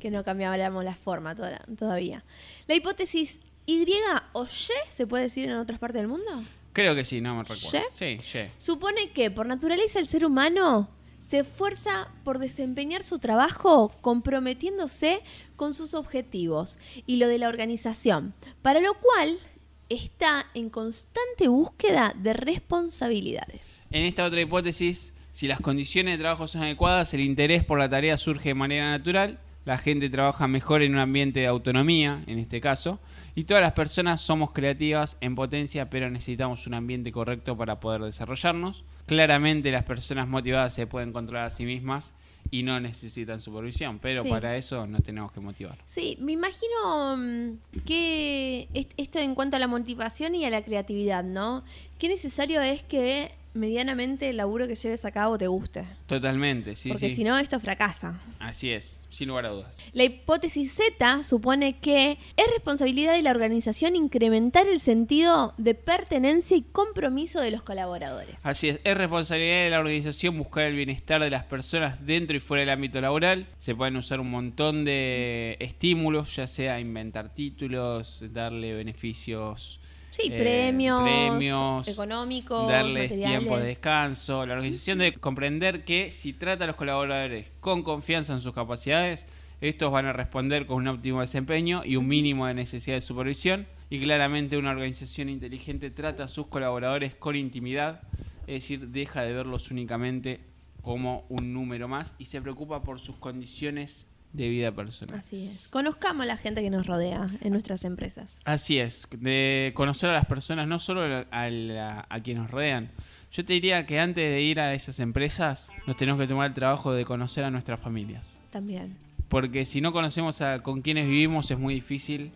Que 0.00 0.10
no 0.10 0.22
cambiáramos 0.24 0.84
la 0.84 0.94
forma 0.94 1.34
toda- 1.34 1.64
todavía. 1.78 2.24
La 2.66 2.74
hipótesis 2.74 3.40
Y 3.66 3.84
o 4.32 4.44
Y 4.46 4.48
se 4.90 5.06
puede 5.06 5.24
decir 5.24 5.48
en 5.50 5.56
otras 5.56 5.78
partes 5.78 6.00
del 6.00 6.08
mundo. 6.08 6.42
Creo 6.78 6.94
que 6.94 7.04
sí, 7.04 7.20
no 7.20 7.34
me 7.34 7.42
recuerdo. 7.42 7.72
¿Ye? 7.98 8.18
Sí, 8.18 8.24
ye. 8.32 8.50
Supone 8.56 9.10
que 9.10 9.32
por 9.32 9.46
naturaleza 9.46 9.98
el 9.98 10.06
ser 10.06 10.24
humano 10.24 10.88
se 11.18 11.40
esfuerza 11.40 12.06
por 12.22 12.38
desempeñar 12.38 13.02
su 13.02 13.18
trabajo 13.18 13.90
comprometiéndose 14.00 15.22
con 15.56 15.74
sus 15.74 15.92
objetivos 15.92 16.78
y 17.04 17.16
lo 17.16 17.26
de 17.26 17.38
la 17.38 17.48
organización, 17.48 18.32
para 18.62 18.78
lo 18.78 18.94
cual 18.94 19.40
está 19.88 20.46
en 20.54 20.70
constante 20.70 21.48
búsqueda 21.48 22.14
de 22.16 22.32
responsabilidades. 22.34 23.62
En 23.90 24.04
esta 24.04 24.24
otra 24.24 24.40
hipótesis, 24.40 25.12
si 25.32 25.48
las 25.48 25.60
condiciones 25.60 26.14
de 26.14 26.22
trabajo 26.22 26.46
son 26.46 26.62
adecuadas, 26.62 27.12
el 27.12 27.22
interés 27.22 27.64
por 27.64 27.80
la 27.80 27.88
tarea 27.88 28.16
surge 28.18 28.50
de 28.50 28.54
manera 28.54 28.88
natural, 28.88 29.40
la 29.68 29.76
gente 29.76 30.08
trabaja 30.08 30.48
mejor 30.48 30.80
en 30.82 30.94
un 30.94 30.98
ambiente 30.98 31.40
de 31.40 31.46
autonomía, 31.46 32.22
en 32.26 32.38
este 32.38 32.58
caso, 32.60 32.98
y 33.34 33.44
todas 33.44 33.62
las 33.62 33.74
personas 33.74 34.20
somos 34.22 34.52
creativas 34.52 35.18
en 35.20 35.34
potencia, 35.34 35.90
pero 35.90 36.08
necesitamos 36.10 36.66
un 36.66 36.72
ambiente 36.72 37.12
correcto 37.12 37.54
para 37.54 37.78
poder 37.78 38.00
desarrollarnos. 38.00 38.84
Claramente 39.04 39.70
las 39.70 39.84
personas 39.84 40.26
motivadas 40.26 40.72
se 40.74 40.86
pueden 40.86 41.12
controlar 41.12 41.44
a 41.46 41.50
sí 41.50 41.64
mismas 41.66 42.14
y 42.50 42.62
no 42.62 42.80
necesitan 42.80 43.42
supervisión, 43.42 43.98
pero 43.98 44.22
Sí. 44.22 44.30
para 44.30 44.56
eso 44.56 44.86
nos 44.86 45.02
tenemos 45.02 45.32
que 45.32 45.40
motivar. 45.40 45.76
Sí, 45.84 46.16
me 46.18 46.32
imagino 46.32 47.16
mm, 47.18 47.82
que 47.84 48.68
est- 48.72 48.92
esto 48.96 49.18
en 49.18 49.34
cuanto 49.34 49.56
a 49.56 49.58
la 49.58 49.66
motivación 49.66 50.34
y 50.34 50.46
a 50.46 50.50
la 50.50 50.62
creatividad, 50.62 51.24
¿no? 51.24 51.62
Qué 51.98 52.08
necesario 52.08 52.62
es 52.62 52.82
que 52.84 53.32
medianamente 53.52 54.30
el 54.30 54.36
laburo 54.38 54.66
que 54.66 54.76
lleves 54.76 55.04
a 55.04 55.10
cabo 55.10 55.36
te 55.36 55.46
guste. 55.46 55.84
Totalmente, 56.06 56.74
sí, 56.76 56.88
porque 56.88 57.10
sí. 57.10 57.16
si 57.16 57.24
no, 57.24 57.36
esto 57.38 57.60
fracasa. 57.60 58.18
Así 58.38 58.70
es, 58.70 58.97
sin 59.10 59.28
lugar 59.28 59.46
a 59.46 59.50
dudas. 59.50 59.76
La 59.92 60.04
hipótesis 60.04 60.72
Z 60.74 61.22
supone 61.22 61.78
que 61.80 62.18
es 62.36 62.50
responsabilidad 62.52 63.14
de 63.14 63.22
la 63.22 63.30
organización 63.30 63.96
incrementar 63.96 64.66
el 64.66 64.80
sentido 64.80 65.54
de 65.56 65.74
pertenencia 65.74 66.56
y 66.56 66.62
compromiso 66.62 67.40
de 67.40 67.50
los 67.50 67.62
colaboradores. 67.62 68.44
Así 68.44 68.68
es, 68.68 68.80
es 68.84 68.96
responsabilidad 68.96 69.64
de 69.64 69.70
la 69.70 69.80
organización 69.80 70.38
buscar 70.38 70.64
el 70.64 70.76
bienestar 70.76 71.22
de 71.22 71.30
las 71.30 71.44
personas 71.44 72.04
dentro 72.04 72.36
y 72.36 72.40
fuera 72.40 72.60
del 72.60 72.70
ámbito 72.70 73.00
laboral. 73.00 73.46
Se 73.58 73.74
pueden 73.74 73.96
usar 73.96 74.20
un 74.20 74.30
montón 74.30 74.84
de 74.84 75.56
estímulos, 75.60 76.36
ya 76.36 76.46
sea 76.46 76.80
inventar 76.80 77.34
títulos, 77.34 78.22
darle 78.32 78.74
beneficios, 78.74 79.80
Sí, 80.18 80.30
eh, 80.32 80.40
premios, 80.40 81.02
premios, 81.02 81.86
económicos, 81.86 82.68
darles 82.68 83.10
materiales. 83.10 83.38
tiempo 83.38 83.58
de 83.58 83.64
descanso. 83.66 84.44
La 84.46 84.54
organización 84.54 84.98
debe 84.98 85.16
comprender 85.16 85.84
que 85.84 86.10
si 86.10 86.32
trata 86.32 86.64
a 86.64 86.66
los 86.66 86.76
colaboradores 86.76 87.46
con 87.60 87.84
confianza 87.84 88.32
en 88.32 88.40
sus 88.40 88.52
capacidades, 88.52 89.26
estos 89.60 89.92
van 89.92 90.06
a 90.06 90.12
responder 90.12 90.66
con 90.66 90.78
un 90.78 90.88
óptimo 90.88 91.20
desempeño 91.20 91.82
y 91.84 91.96
un 91.96 92.08
mínimo 92.08 92.46
de 92.46 92.54
necesidad 92.54 92.96
de 92.96 93.00
supervisión. 93.00 93.66
Y 93.90 94.00
claramente 94.00 94.56
una 94.56 94.72
organización 94.72 95.28
inteligente 95.28 95.90
trata 95.90 96.24
a 96.24 96.28
sus 96.28 96.48
colaboradores 96.48 97.14
con 97.14 97.36
intimidad, 97.36 98.02
es 98.46 98.62
decir, 98.62 98.88
deja 98.88 99.22
de 99.22 99.32
verlos 99.32 99.70
únicamente 99.70 100.40
como 100.82 101.24
un 101.28 101.52
número 101.52 101.86
más 101.86 102.12
y 102.18 102.24
se 102.24 102.42
preocupa 102.42 102.82
por 102.82 102.98
sus 102.98 103.16
condiciones 103.16 104.06
de 104.44 104.48
vida 104.48 104.72
personal. 104.72 105.18
Así 105.20 105.46
es. 105.46 105.68
Conozcamos 105.68 106.22
a 106.22 106.26
la 106.26 106.36
gente 106.36 106.62
que 106.62 106.70
nos 106.70 106.86
rodea 106.86 107.28
en 107.40 107.52
nuestras 107.52 107.84
empresas. 107.84 108.40
Así 108.44 108.78
es, 108.78 109.06
de 109.10 109.72
conocer 109.74 110.10
a 110.10 110.14
las 110.14 110.26
personas, 110.26 110.66
no 110.68 110.78
solo 110.78 111.02
a, 111.30 111.50
la- 111.50 112.06
a 112.08 112.20
quienes 112.20 112.42
nos 112.44 112.50
rodean. 112.50 112.90
Yo 113.30 113.44
te 113.44 113.52
diría 113.52 113.84
que 113.84 114.00
antes 114.00 114.30
de 114.30 114.40
ir 114.40 114.58
a 114.60 114.72
esas 114.74 115.00
empresas, 115.00 115.70
nos 115.86 115.96
tenemos 115.96 116.20
que 116.20 116.26
tomar 116.26 116.48
el 116.48 116.54
trabajo 116.54 116.92
de 116.92 117.04
conocer 117.04 117.44
a 117.44 117.50
nuestras 117.50 117.78
familias. 117.80 118.40
También. 118.50 118.96
Porque 119.28 119.66
si 119.66 119.82
no 119.82 119.92
conocemos 119.92 120.40
a 120.40 120.62
con 120.62 120.80
quienes 120.80 121.04
vivimos, 121.06 121.50
es 121.50 121.58
muy 121.58 121.74
difícil 121.74 122.30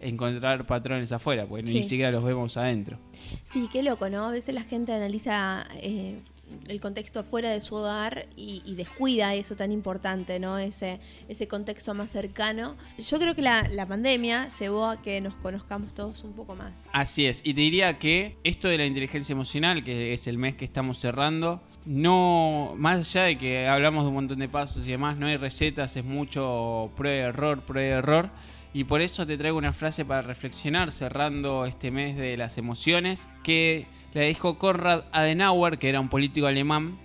encontrar 0.00 0.66
patrones 0.66 1.10
afuera, 1.10 1.46
porque 1.46 1.66
Sí. 1.66 1.74
ni 1.74 1.82
siquiera 1.82 2.10
los 2.10 2.22
vemos 2.22 2.56
adentro. 2.56 2.98
Sí, 3.44 3.68
qué 3.72 3.82
loco, 3.82 4.08
¿no? 4.08 4.26
A 4.26 4.30
veces 4.30 4.54
la 4.54 4.62
gente 4.62 4.92
analiza 4.92 5.66
eh, 5.82 6.18
el 6.68 6.80
contexto 6.80 7.22
fuera 7.22 7.50
de 7.50 7.60
su 7.60 7.74
hogar 7.74 8.26
y, 8.36 8.62
y 8.64 8.74
descuida 8.74 9.34
eso 9.34 9.56
tan 9.56 9.72
importante, 9.72 10.38
¿no? 10.38 10.58
Ese, 10.58 11.00
ese 11.28 11.48
contexto 11.48 11.94
más 11.94 12.10
cercano. 12.10 12.76
Yo 12.98 13.18
creo 13.18 13.34
que 13.34 13.42
la, 13.42 13.68
la 13.68 13.86
pandemia 13.86 14.48
llevó 14.58 14.86
a 14.86 15.02
que 15.02 15.20
nos 15.20 15.34
conozcamos 15.34 15.94
todos 15.94 16.24
un 16.24 16.32
poco 16.34 16.54
más. 16.54 16.88
Así 16.92 17.26
es, 17.26 17.40
y 17.44 17.54
te 17.54 17.60
diría 17.60 17.98
que 17.98 18.36
esto 18.44 18.68
de 18.68 18.78
la 18.78 18.86
inteligencia 18.86 19.32
emocional, 19.32 19.84
que 19.84 20.12
es 20.12 20.26
el 20.26 20.38
mes 20.38 20.56
que 20.56 20.64
estamos 20.64 20.98
cerrando, 20.98 21.62
no, 21.86 22.74
más 22.76 22.98
allá 22.98 23.26
de 23.26 23.38
que 23.38 23.68
hablamos 23.68 24.04
de 24.04 24.08
un 24.08 24.14
montón 24.14 24.38
de 24.40 24.48
pasos 24.48 24.86
y 24.86 24.90
demás, 24.90 25.18
no 25.18 25.26
hay 25.26 25.36
recetas, 25.36 25.96
es 25.96 26.04
mucho 26.04 26.90
prueba 26.96 27.16
y 27.16 27.20
error, 27.20 27.62
prueba 27.62 27.88
y 27.88 27.92
error. 27.92 28.30
Y 28.74 28.84
por 28.84 29.00
eso 29.00 29.26
te 29.26 29.38
traigo 29.38 29.56
una 29.56 29.72
frase 29.72 30.04
para 30.04 30.20
reflexionar 30.20 30.92
cerrando 30.92 31.64
este 31.64 31.90
mes 31.90 32.16
de 32.16 32.36
las 32.36 32.58
emociones, 32.58 33.26
que 33.42 33.86
la 34.20 34.26
dijo 34.26 34.58
Konrad 34.58 35.04
Adenauer, 35.12 35.76
que 35.76 35.90
era 35.90 36.00
un 36.00 36.08
político 36.08 36.46
alemán, 36.46 36.98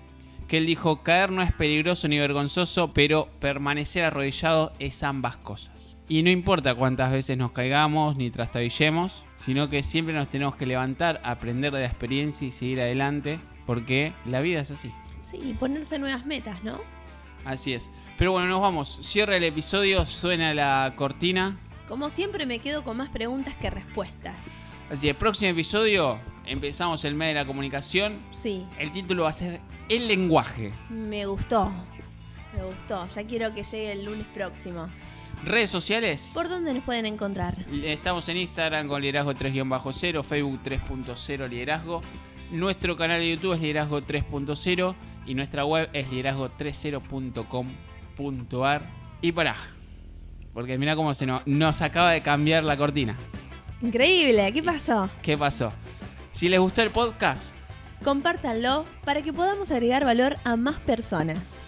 que 0.48 0.58
él 0.58 0.66
dijo, 0.66 1.04
caer 1.04 1.32
no 1.32 1.42
es 1.42 1.52
peligroso 1.52 2.08
ni 2.08 2.18
vergonzoso, 2.18 2.94
pero 2.94 3.28
permanecer 3.40 4.04
arrodillado 4.06 4.72
es 4.80 5.04
ambas 5.04 5.36
cosas. 5.38 5.98
Y 6.08 6.24
no 6.24 6.30
importa 6.30 6.74
cuántas 6.74 7.12
veces 7.12 7.38
nos 7.38 7.52
caigamos 7.52 8.16
ni 8.16 8.32
trastabillemos, 8.32 9.24
sino 9.38 9.70
que 9.70 9.84
siempre 9.84 10.14
nos 10.14 10.30
tenemos 10.30 10.56
que 10.56 10.66
levantar, 10.66 11.20
aprender 11.24 11.74
de 11.74 11.82
la 11.82 11.86
experiencia 11.86 12.48
y 12.48 12.52
seguir 12.52 12.80
adelante, 12.80 13.40
porque 13.66 14.14
la 14.26 14.40
vida 14.40 14.62
es 14.62 14.72
así. 14.72 14.92
Sí, 15.22 15.38
y 15.44 15.54
ponerse 15.54 16.00
nuevas 16.00 16.26
metas, 16.26 16.64
¿no? 16.64 16.80
Así 17.44 17.74
es. 17.74 17.90
Pero 18.18 18.32
bueno, 18.32 18.48
nos 18.48 18.62
vamos. 18.62 19.00
Cierra 19.02 19.36
el 19.36 19.44
episodio, 19.44 20.06
suena 20.06 20.54
la 20.54 20.94
cortina. 20.96 21.58
Como 21.90 22.10
siempre 22.10 22.46
me 22.46 22.60
quedo 22.60 22.84
con 22.84 22.96
más 22.96 23.10
preguntas 23.10 23.56
que 23.56 23.70
respuestas. 23.70 24.61
Así 24.92 25.08
que 25.08 25.14
próximo 25.14 25.52
episodio, 25.52 26.20
empezamos 26.46 27.06
el 27.06 27.16
mes 27.16 27.30
de 27.30 27.36
la 27.36 27.46
comunicación. 27.46 28.20
Sí, 28.32 28.66
El 28.78 28.92
título 28.92 29.24
va 29.24 29.30
a 29.30 29.34
ser 29.34 29.62
El 29.88 30.08
lenguaje. 30.08 30.74
me 30.90 31.26
gustó. 31.26 31.72
Me 32.56 32.64
gustó. 32.66 33.08
Ya 33.16 33.24
quiero 33.26 33.54
que 33.54 33.64
llegue 33.64 33.92
el 33.94 34.04
lunes 34.04 34.28
próximo. 34.34 34.88
Redes 35.46 35.70
sociales. 35.70 36.32
¿Por 36.34 36.50
dónde 36.50 36.74
nos 36.74 36.84
pueden 36.84 37.06
encontrar? 37.06 37.56
Estamos 37.84 38.28
en 38.28 38.36
Instagram 38.38 38.88
con 38.90 39.02
liderazgo 39.02 39.34
3-0, 39.34 40.24
Facebook 40.24 40.60
3.0 40.64 41.48
liderazgo. 41.48 42.02
Nuestro 42.52 42.98
canal 42.98 43.22
de 43.22 43.30
YouTube 43.36 43.54
es 43.54 43.62
liderazgo 43.62 44.02
3.0 44.02 44.96
y 45.26 45.36
nuestra 45.36 45.64
web 45.64 45.90
es 45.94 46.12
liderazgo30.com.ar. 46.12 48.90
Y 49.22 49.32
pará, 49.32 49.56
porque 50.54 50.78
mira 50.78 50.98
cómo 50.98 51.14
se 51.14 51.26
nos, 51.26 51.48
nos 51.48 51.82
acaba 51.82 52.12
de 52.12 52.22
cambiar 52.22 52.66
la 52.66 52.76
cortina. 52.76 53.16
Increíble, 53.82 54.52
¿qué 54.54 54.62
pasó? 54.64 55.10
¿Qué 55.22 55.38
pasó? 55.38 55.72
Si 56.34 56.48
les 56.50 56.60
gustó 56.60 56.82
el 56.82 56.92
podcast 56.92 57.54
Compártanlo 58.04 58.86
para 59.06 59.22
que 59.22 59.32
podamos 59.32 59.70
agregar 59.72 60.06
valor 60.06 60.36
a 60.44 60.56
más 60.56 60.76
personas. 60.78 61.60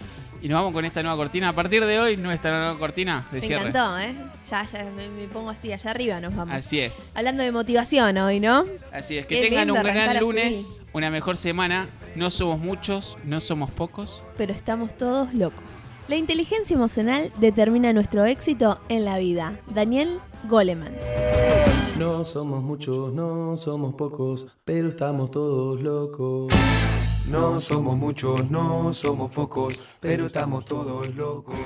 y 0.42 0.48
nos 0.48 0.58
vamos 0.58 0.72
con 0.72 0.84
esta 0.84 1.00
nueva 1.02 1.16
cortina, 1.16 1.50
a 1.50 1.52
partir 1.54 1.84
de 1.84 1.98
hoy 2.00 2.16
nuestra 2.16 2.50
nueva 2.58 2.76
cortina 2.78 3.26
de 3.30 3.40
Me 3.40 3.46
cierre. 3.46 3.68
encantó, 3.68 3.98
¿eh? 4.00 4.14
Ya, 4.50 4.64
ya 4.64 4.84
me, 4.90 5.08
me 5.08 5.26
pongo 5.28 5.50
así, 5.50 5.72
allá 5.72 5.90
arriba 5.92 6.20
nos 6.20 6.34
vamos. 6.34 6.54
Así 6.54 6.80
es. 6.80 6.94
Hablando 7.14 7.42
de 7.44 7.52
motivación 7.52 8.18
hoy, 8.18 8.40
¿no? 8.40 8.66
Así 8.92 9.16
es, 9.16 9.26
que 9.26 9.40
Qué 9.40 9.48
tengan 9.48 9.70
un 9.70 9.80
gran 9.82 10.10
así. 10.10 10.18
lunes, 10.20 10.82
una 10.92 11.08
mejor 11.10 11.36
semana. 11.36 11.88
No 12.16 12.30
somos 12.30 12.58
muchos, 12.58 13.16
no 13.24 13.38
somos 13.40 13.70
pocos. 13.70 14.22
Pero 14.36 14.52
estamos 14.52 14.96
todos 14.98 15.32
locos. 15.34 15.93
La 16.06 16.16
inteligencia 16.16 16.74
emocional 16.74 17.32
determina 17.38 17.94
nuestro 17.94 18.26
éxito 18.26 18.78
en 18.90 19.06
la 19.06 19.16
vida. 19.16 19.58
Daniel 19.74 20.20
Goleman. 20.50 20.92
No 21.98 22.24
somos 22.24 22.62
muchos, 22.62 23.10
no 23.14 23.56
somos 23.56 23.94
pocos, 23.94 24.58
pero 24.66 24.90
estamos 24.90 25.30
todos 25.30 25.80
locos. 25.80 26.52
No 27.26 27.58
somos 27.58 27.96
muchos, 27.96 28.50
no 28.50 28.92
somos 28.92 29.30
pocos, 29.30 29.80
pero 30.00 30.26
estamos 30.26 30.66
todos 30.66 31.14
locos. 31.14 31.56